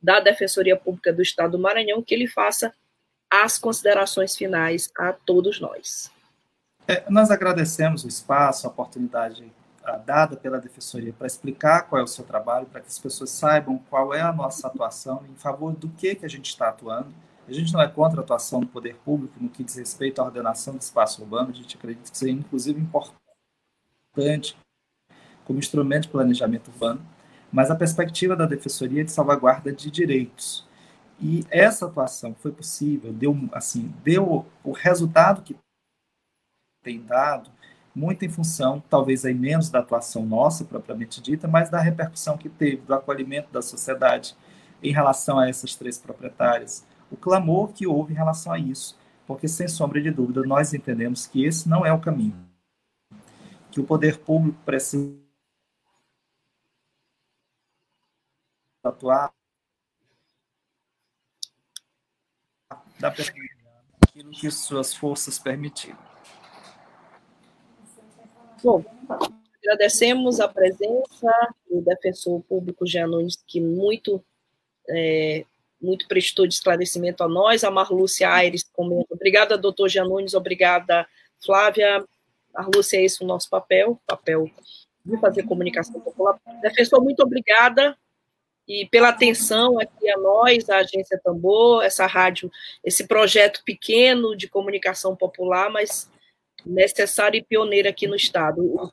da 0.00 0.20
Defensoria 0.20 0.76
Pública 0.76 1.12
do 1.12 1.22
Estado 1.22 1.52
do 1.52 1.58
Maranhão, 1.58 2.02
que 2.02 2.14
ele 2.14 2.26
faça 2.26 2.72
as 3.30 3.58
considerações 3.58 4.36
finais 4.36 4.90
a 4.96 5.12
todos 5.12 5.60
nós. 5.60 6.10
É, 6.86 7.04
nós 7.10 7.30
agradecemos 7.30 8.04
o 8.04 8.08
espaço, 8.08 8.66
a 8.66 8.70
oportunidade 8.70 9.52
a, 9.84 9.96
dada 9.96 10.36
pela 10.36 10.58
Defensoria 10.58 11.12
para 11.12 11.26
explicar 11.26 11.82
qual 11.82 12.00
é 12.00 12.04
o 12.04 12.06
seu 12.06 12.24
trabalho, 12.24 12.66
para 12.66 12.80
que 12.80 12.88
as 12.88 12.98
pessoas 12.98 13.30
saibam 13.30 13.78
qual 13.90 14.14
é 14.14 14.22
a 14.22 14.32
nossa 14.32 14.66
atuação, 14.66 15.24
em 15.30 15.34
favor 15.34 15.74
do 15.74 15.88
que, 15.90 16.14
que 16.14 16.24
a 16.24 16.28
gente 16.28 16.48
está 16.48 16.68
atuando. 16.68 17.12
A 17.46 17.52
gente 17.52 17.72
não 17.72 17.80
é 17.80 17.88
contra 17.88 18.20
a 18.20 18.24
atuação 18.24 18.60
do 18.60 18.66
poder 18.66 18.96
público 18.96 19.34
no 19.40 19.48
que 19.48 19.64
diz 19.64 19.76
respeito 19.76 20.20
à 20.20 20.24
ordenação 20.24 20.76
do 20.76 20.80
espaço 20.80 21.22
urbano, 21.22 21.50
a 21.50 21.54
gente 21.54 21.76
acredita 21.76 22.10
que 22.10 22.26
é, 22.26 22.30
inclusive, 22.30 22.80
importante 22.80 24.56
como 25.44 25.58
instrumento 25.58 26.02
de 26.02 26.08
planejamento 26.08 26.68
urbano 26.70 27.00
mas 27.52 27.70
a 27.70 27.76
perspectiva 27.76 28.36
da 28.36 28.46
defensoria 28.46 29.00
é 29.00 29.04
de 29.04 29.12
salvaguarda 29.12 29.72
de 29.72 29.90
direitos. 29.90 30.66
E 31.20 31.44
essa 31.50 31.86
atuação 31.86 32.34
foi 32.34 32.52
possível, 32.52 33.12
deu 33.12 33.36
assim, 33.52 33.92
deu 34.04 34.46
o 34.62 34.72
resultado 34.72 35.42
que 35.42 35.56
tem 36.82 37.02
dado 37.02 37.50
muito 37.94 38.24
em 38.24 38.28
função, 38.28 38.82
talvez 38.88 39.24
aí 39.24 39.34
menos 39.34 39.68
da 39.70 39.80
atuação 39.80 40.24
nossa 40.24 40.64
propriamente 40.64 41.20
dita, 41.20 41.48
mas 41.48 41.68
da 41.68 41.80
repercussão 41.80 42.38
que 42.38 42.48
teve, 42.48 42.82
do 42.82 42.94
acolhimento 42.94 43.50
da 43.52 43.60
sociedade 43.60 44.36
em 44.80 44.92
relação 44.92 45.38
a 45.38 45.48
essas 45.48 45.74
três 45.74 45.98
proprietárias, 45.98 46.86
o 47.10 47.16
clamor 47.16 47.72
que 47.72 47.86
houve 47.86 48.12
em 48.12 48.16
relação 48.16 48.52
a 48.52 48.58
isso, 48.58 48.96
porque 49.26 49.48
sem 49.48 49.66
sombra 49.66 50.00
de 50.00 50.12
dúvida 50.12 50.44
nós 50.44 50.72
entendemos 50.72 51.26
que 51.26 51.44
esse 51.44 51.68
não 51.68 51.84
é 51.84 51.92
o 51.92 51.98
caminho, 51.98 52.36
que 53.72 53.80
o 53.80 53.84
poder 53.84 54.18
público 54.18 54.58
precisa 54.64 55.27
atuar 58.82 59.32
da 62.98 63.08
aquilo 63.08 64.30
que 64.30 64.50
suas 64.50 64.94
forças 64.94 65.38
permitirem. 65.38 65.96
Bom, 68.62 68.84
agradecemos 69.62 70.40
a 70.40 70.48
presença 70.48 71.54
do 71.70 71.80
defensor 71.80 72.42
público 72.42 72.86
Jean 72.86 73.06
Nunes, 73.06 73.36
que 73.46 73.60
muito, 73.60 74.22
é, 74.88 75.44
muito 75.80 76.08
prestou 76.08 76.46
de 76.46 76.54
esclarecimento 76.54 77.22
a 77.22 77.28
nós, 77.28 77.62
a 77.62 77.70
Marlúcia 77.70 78.28
Aires 78.28 78.64
comenta. 78.72 79.14
Obrigada, 79.14 79.56
doutor 79.56 79.88
Jean 79.88 80.06
Nunes, 80.06 80.34
obrigada, 80.34 81.06
Flávia. 81.44 82.04
Marlúcia, 82.52 82.96
é 82.96 83.04
esse 83.04 83.22
o 83.22 83.26
nosso 83.26 83.48
papel, 83.48 84.00
papel 84.04 84.50
de 85.04 85.16
fazer 85.18 85.44
comunicação 85.44 86.00
popular. 86.00 86.36
Defensor, 86.60 87.00
muito 87.00 87.22
obrigada 87.22 87.96
e 88.68 88.86
pela 88.86 89.08
atenção 89.08 89.80
aqui 89.80 90.10
a 90.10 90.18
nós, 90.18 90.68
a 90.68 90.76
Agência 90.76 91.18
Tambor, 91.24 91.82
essa 91.82 92.06
rádio, 92.06 92.50
esse 92.84 93.06
projeto 93.08 93.62
pequeno 93.64 94.36
de 94.36 94.46
comunicação 94.46 95.16
popular, 95.16 95.70
mas 95.70 96.10
necessário 96.66 97.38
e 97.38 97.42
pioneiro 97.42 97.88
aqui 97.88 98.06
no 98.06 98.14
Estado. 98.14 98.60
O 98.60 98.92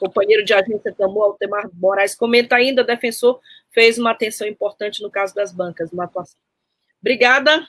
companheiro 0.00 0.44
de 0.44 0.52
Agência 0.52 0.92
Tambor, 0.92 1.26
Altemar 1.26 1.70
Moraes, 1.72 2.16
comenta 2.16 2.56
ainda, 2.56 2.82
defensor 2.82 3.40
fez 3.70 3.96
uma 3.96 4.10
atenção 4.10 4.46
importante 4.46 5.00
no 5.00 5.10
caso 5.10 5.32
das 5.34 5.52
bancas, 5.52 5.92
uma 5.92 6.04
atuação. 6.04 6.38
Obrigada, 7.00 7.66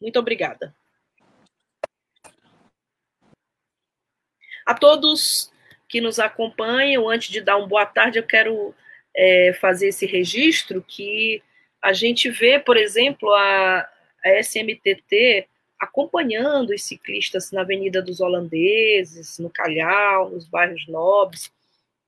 muito 0.00 0.18
obrigada. 0.18 0.74
A 4.66 4.74
todos 4.74 5.50
que 5.88 6.02
nos 6.02 6.18
acompanham, 6.18 7.08
antes 7.08 7.30
de 7.30 7.40
dar 7.40 7.56
uma 7.56 7.66
boa 7.66 7.86
tarde, 7.86 8.18
eu 8.18 8.26
quero 8.26 8.74
é, 9.16 9.52
fazer 9.60 9.88
esse 9.88 10.06
registro 10.06 10.84
que 10.86 11.42
a 11.82 11.92
gente 11.92 12.30
vê, 12.30 12.58
por 12.58 12.76
exemplo, 12.76 13.32
a, 13.32 13.88
a 14.24 14.40
SMTT 14.40 15.48
acompanhando 15.78 16.70
os 16.70 16.82
ciclistas 16.82 17.50
na 17.52 17.60
Avenida 17.60 18.02
dos 18.02 18.20
Holandeses, 18.20 19.38
no 19.38 19.50
Calhau, 19.50 20.30
nos 20.30 20.46
bairros 20.46 20.86
nobres, 20.88 21.52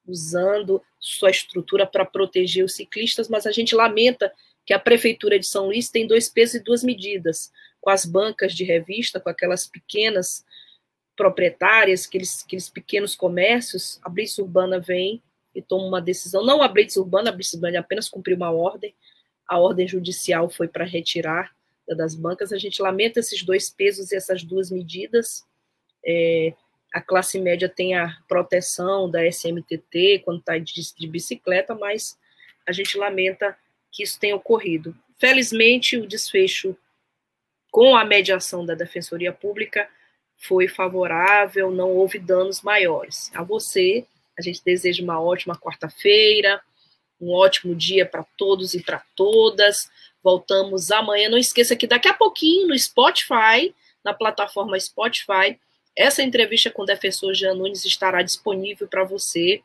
usando 0.06 0.82
sua 0.98 1.30
estrutura 1.30 1.86
para 1.86 2.04
proteger 2.04 2.64
os 2.64 2.74
ciclistas, 2.74 3.28
mas 3.28 3.46
a 3.46 3.52
gente 3.52 3.74
lamenta 3.74 4.32
que 4.64 4.72
a 4.72 4.78
Prefeitura 4.78 5.38
de 5.38 5.46
São 5.46 5.66
Luís 5.66 5.90
tem 5.90 6.06
dois 6.06 6.28
pesos 6.28 6.56
e 6.56 6.64
duas 6.64 6.82
medidas, 6.82 7.52
com 7.80 7.90
as 7.90 8.04
bancas 8.04 8.54
de 8.54 8.64
revista, 8.64 9.20
com 9.20 9.28
aquelas 9.28 9.66
pequenas 9.66 10.44
proprietárias, 11.16 12.06
aqueles, 12.06 12.42
aqueles 12.44 12.68
pequenos 12.68 13.14
comércios, 13.14 14.00
a 14.02 14.08
Blitz 14.08 14.38
Urbana 14.38 14.78
vem 14.78 15.22
e 15.58 15.62
toma 15.62 15.84
uma 15.84 16.00
decisão, 16.00 16.44
não 16.44 16.62
a 16.62 16.68
blitz 16.68 16.96
urbana, 16.96 17.30
a 17.30 17.32
blitz 17.32 17.52
urbana 17.52 17.80
apenas 17.80 18.08
cumpriu 18.08 18.36
uma 18.36 18.52
ordem, 18.52 18.94
a 19.46 19.58
ordem 19.58 19.88
judicial 19.88 20.48
foi 20.48 20.68
para 20.68 20.84
retirar 20.84 21.52
das 21.96 22.14
bancas, 22.14 22.52
a 22.52 22.58
gente 22.58 22.80
lamenta 22.80 23.18
esses 23.18 23.42
dois 23.42 23.68
pesos 23.68 24.12
e 24.12 24.16
essas 24.16 24.44
duas 24.44 24.70
medidas, 24.70 25.44
é, 26.06 26.54
a 26.94 27.00
classe 27.00 27.40
média 27.40 27.68
tem 27.68 27.96
a 27.96 28.16
proteção 28.28 29.10
da 29.10 29.26
SMTT 29.26 30.22
quando 30.24 30.38
está 30.38 30.56
de, 30.58 30.94
de 30.94 31.08
bicicleta, 31.08 31.74
mas 31.74 32.16
a 32.66 32.72
gente 32.72 32.96
lamenta 32.96 33.56
que 33.90 34.04
isso 34.04 34.18
tenha 34.20 34.36
ocorrido. 34.36 34.96
Felizmente, 35.18 35.96
o 35.96 36.06
desfecho 36.06 36.76
com 37.70 37.96
a 37.96 38.04
mediação 38.04 38.64
da 38.64 38.74
Defensoria 38.74 39.32
Pública 39.32 39.88
foi 40.36 40.68
favorável, 40.68 41.70
não 41.70 41.90
houve 41.90 42.18
danos 42.18 42.62
maiores. 42.62 43.30
A 43.34 43.42
você, 43.42 44.06
a 44.38 44.42
gente 44.42 44.62
deseja 44.64 45.02
uma 45.02 45.20
ótima 45.20 45.58
quarta-feira, 45.58 46.62
um 47.20 47.32
ótimo 47.32 47.74
dia 47.74 48.06
para 48.06 48.24
todos 48.36 48.74
e 48.74 48.82
para 48.82 49.02
todas. 49.16 49.90
Voltamos 50.22 50.90
amanhã. 50.90 51.28
Não 51.28 51.38
esqueça 51.38 51.74
que 51.74 51.86
daqui 51.86 52.08
a 52.08 52.14
pouquinho 52.14 52.68
no 52.68 52.78
Spotify, 52.78 53.74
na 54.04 54.14
plataforma 54.14 54.78
Spotify, 54.78 55.58
essa 55.96 56.22
entrevista 56.22 56.70
com 56.70 56.82
o 56.82 56.86
defensor 56.86 57.34
Jean 57.34 57.54
Nunes 57.54 57.84
estará 57.84 58.22
disponível 58.22 58.86
para 58.86 59.02
você, 59.02 59.60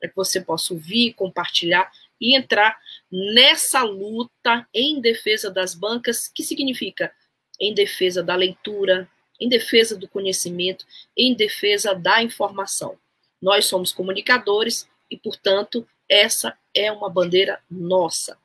para 0.00 0.08
que 0.08 0.16
você 0.16 0.40
possa 0.40 0.72
ouvir, 0.72 1.12
compartilhar 1.12 1.90
e 2.18 2.34
entrar 2.34 2.78
nessa 3.12 3.82
luta 3.82 4.66
em 4.72 5.00
defesa 5.00 5.50
das 5.50 5.74
bancas, 5.74 6.28
que 6.28 6.42
significa 6.42 7.12
em 7.60 7.74
defesa 7.74 8.22
da 8.22 8.34
leitura, 8.34 9.06
em 9.38 9.48
defesa 9.48 9.96
do 9.96 10.08
conhecimento, 10.08 10.86
em 11.14 11.34
defesa 11.34 11.94
da 11.94 12.22
informação. 12.22 12.98
Nós 13.40 13.66
somos 13.66 13.92
comunicadores 13.92 14.88
e, 15.10 15.16
portanto, 15.16 15.86
essa 16.08 16.56
é 16.74 16.90
uma 16.90 17.08
bandeira 17.08 17.60
nossa. 17.70 18.38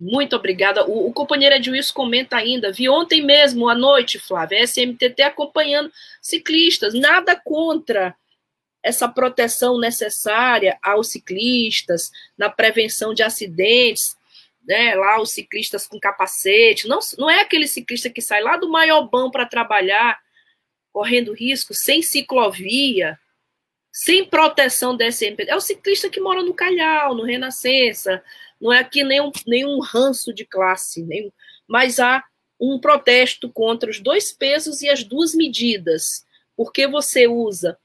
Muito 0.00 0.36
obrigada. 0.36 0.86
O, 0.86 1.08
o 1.08 1.12
companheiro 1.12 1.56
Edwilson 1.56 1.92
comenta 1.92 2.36
ainda. 2.36 2.70
Vi 2.70 2.88
ontem 2.88 3.20
mesmo, 3.20 3.68
à 3.68 3.74
noite, 3.74 4.18
Flávia, 4.18 4.62
SMTT 4.62 5.22
acompanhando 5.22 5.92
ciclistas. 6.22 6.94
Nada 6.94 7.34
contra 7.34 8.14
essa 8.82 9.08
proteção 9.08 9.78
necessária 9.78 10.78
aos 10.82 11.08
ciclistas, 11.08 12.12
na 12.36 12.48
prevenção 12.48 13.12
de 13.12 13.24
acidentes, 13.24 14.16
né? 14.66 14.94
Lá 14.94 15.20
os 15.20 15.32
ciclistas 15.32 15.86
com 15.86 15.98
capacete. 15.98 16.86
Não, 16.86 17.00
não 17.18 17.28
é 17.28 17.40
aquele 17.40 17.66
ciclista 17.66 18.08
que 18.08 18.22
sai 18.22 18.40
lá 18.40 18.56
do 18.56 18.70
Maiobão 18.70 19.30
para 19.30 19.46
trabalhar, 19.46 20.20
correndo 20.92 21.34
risco, 21.34 21.74
sem 21.74 22.02
ciclovia, 22.02 23.18
sem 23.90 24.24
proteção 24.24 24.96
dessa 24.96 25.26
empresa. 25.26 25.50
É 25.50 25.56
o 25.56 25.60
ciclista 25.60 26.08
que 26.08 26.20
mora 26.20 26.42
no 26.42 26.54
Calhau, 26.54 27.14
no 27.14 27.24
Renascença, 27.24 28.22
não 28.60 28.72
é 28.72 28.80
aqui 28.80 29.02
nenhum, 29.02 29.30
nenhum 29.46 29.80
ranço 29.80 30.32
de 30.32 30.44
classe, 30.44 31.02
nenhum, 31.02 31.30
mas 31.66 31.98
há 31.98 32.24
um 32.60 32.78
protesto 32.78 33.48
contra 33.50 33.88
os 33.88 34.00
dois 34.00 34.32
pesos 34.32 34.82
e 34.82 34.88
as 34.88 35.04
duas 35.04 35.34
medidas, 35.34 36.26
porque 36.56 36.86
você 36.86 37.26
usa 37.26 37.78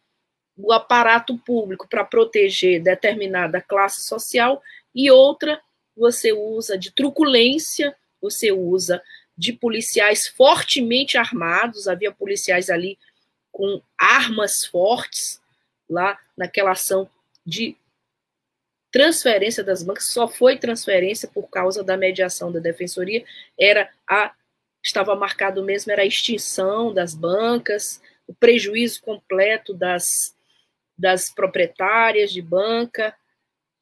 o 0.58 0.72
aparato 0.72 1.38
público 1.40 1.88
para 1.88 2.04
proteger 2.04 2.82
determinada 2.82 3.62
classe 3.62 4.04
social 4.04 4.62
e 4.94 5.10
outra 5.10 5.62
você 5.96 6.32
usa 6.32 6.78
de 6.78 6.92
truculência, 6.92 7.96
você 8.22 8.52
usa 8.52 9.02
de 9.38 9.54
policiais 9.54 10.28
fortemente 10.28 11.18
armados, 11.18 11.88
havia 11.88 12.12
policiais 12.12 12.70
ali 12.70 12.98
com 13.52 13.82
armas 13.98 14.66
fortes 14.66 15.43
lá 15.90 16.20
naquela 16.38 16.72
ação 16.72 17.10
de 17.46 17.76
transferência 18.92 19.64
das 19.64 19.82
bancas, 19.84 20.06
só 20.06 20.28
foi 20.28 20.58
transferência 20.58 21.28
por 21.28 21.50
causa 21.50 21.84
da 21.84 21.98
mediação 21.98 22.52
da 22.52 22.60
defensoria, 22.60 23.26
era 23.60 23.92
a 24.08 24.34
estava 24.84 25.16
marcado 25.16 25.64
mesmo 25.64 25.92
era 25.92 26.02
a 26.02 26.06
extinção 26.06 26.94
das 26.94 27.16
bancas, 27.16 28.02
o 28.28 28.34
prejuízo 28.34 29.02
completo 29.02 29.74
das, 29.74 30.36
das 30.98 31.34
proprietárias 31.34 32.32
de 32.32 32.42
banca. 32.42 33.16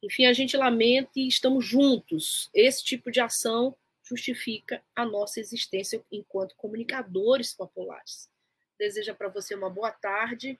Enfim, 0.02 0.26
a 0.26 0.32
gente 0.32 0.56
lamenta 0.56 1.10
e 1.16 1.26
estamos 1.26 1.66
juntos. 1.66 2.48
Esse 2.54 2.84
tipo 2.84 3.10
de 3.10 3.20
ação 3.20 3.76
justifica 4.04 4.82
a 4.94 5.04
nossa 5.04 5.40
existência 5.40 6.04
enquanto 6.10 6.56
comunicadores 6.56 7.52
populares. 7.52 8.30
Deseja 8.78 9.14
para 9.14 9.28
você 9.28 9.54
uma 9.54 9.70
boa 9.70 9.90
tarde 9.90 10.58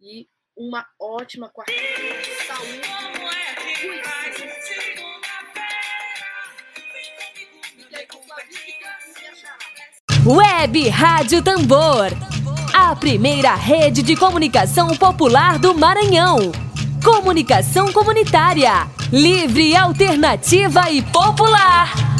e 0.00 0.28
uma 0.60 0.84
ótima 1.00 1.48
quarta-feira. 1.48 2.20
Web 10.26 10.88
Rádio 10.90 11.42
Tambor. 11.42 12.10
A 12.74 12.94
primeira 12.94 13.54
rede 13.54 14.02
de 14.02 14.14
comunicação 14.14 14.88
popular 14.88 15.58
do 15.58 15.74
Maranhão. 15.74 16.52
Comunicação 17.02 17.90
comunitária. 17.90 18.86
Livre, 19.10 19.74
alternativa 19.74 20.90
e 20.90 21.00
popular. 21.00 22.19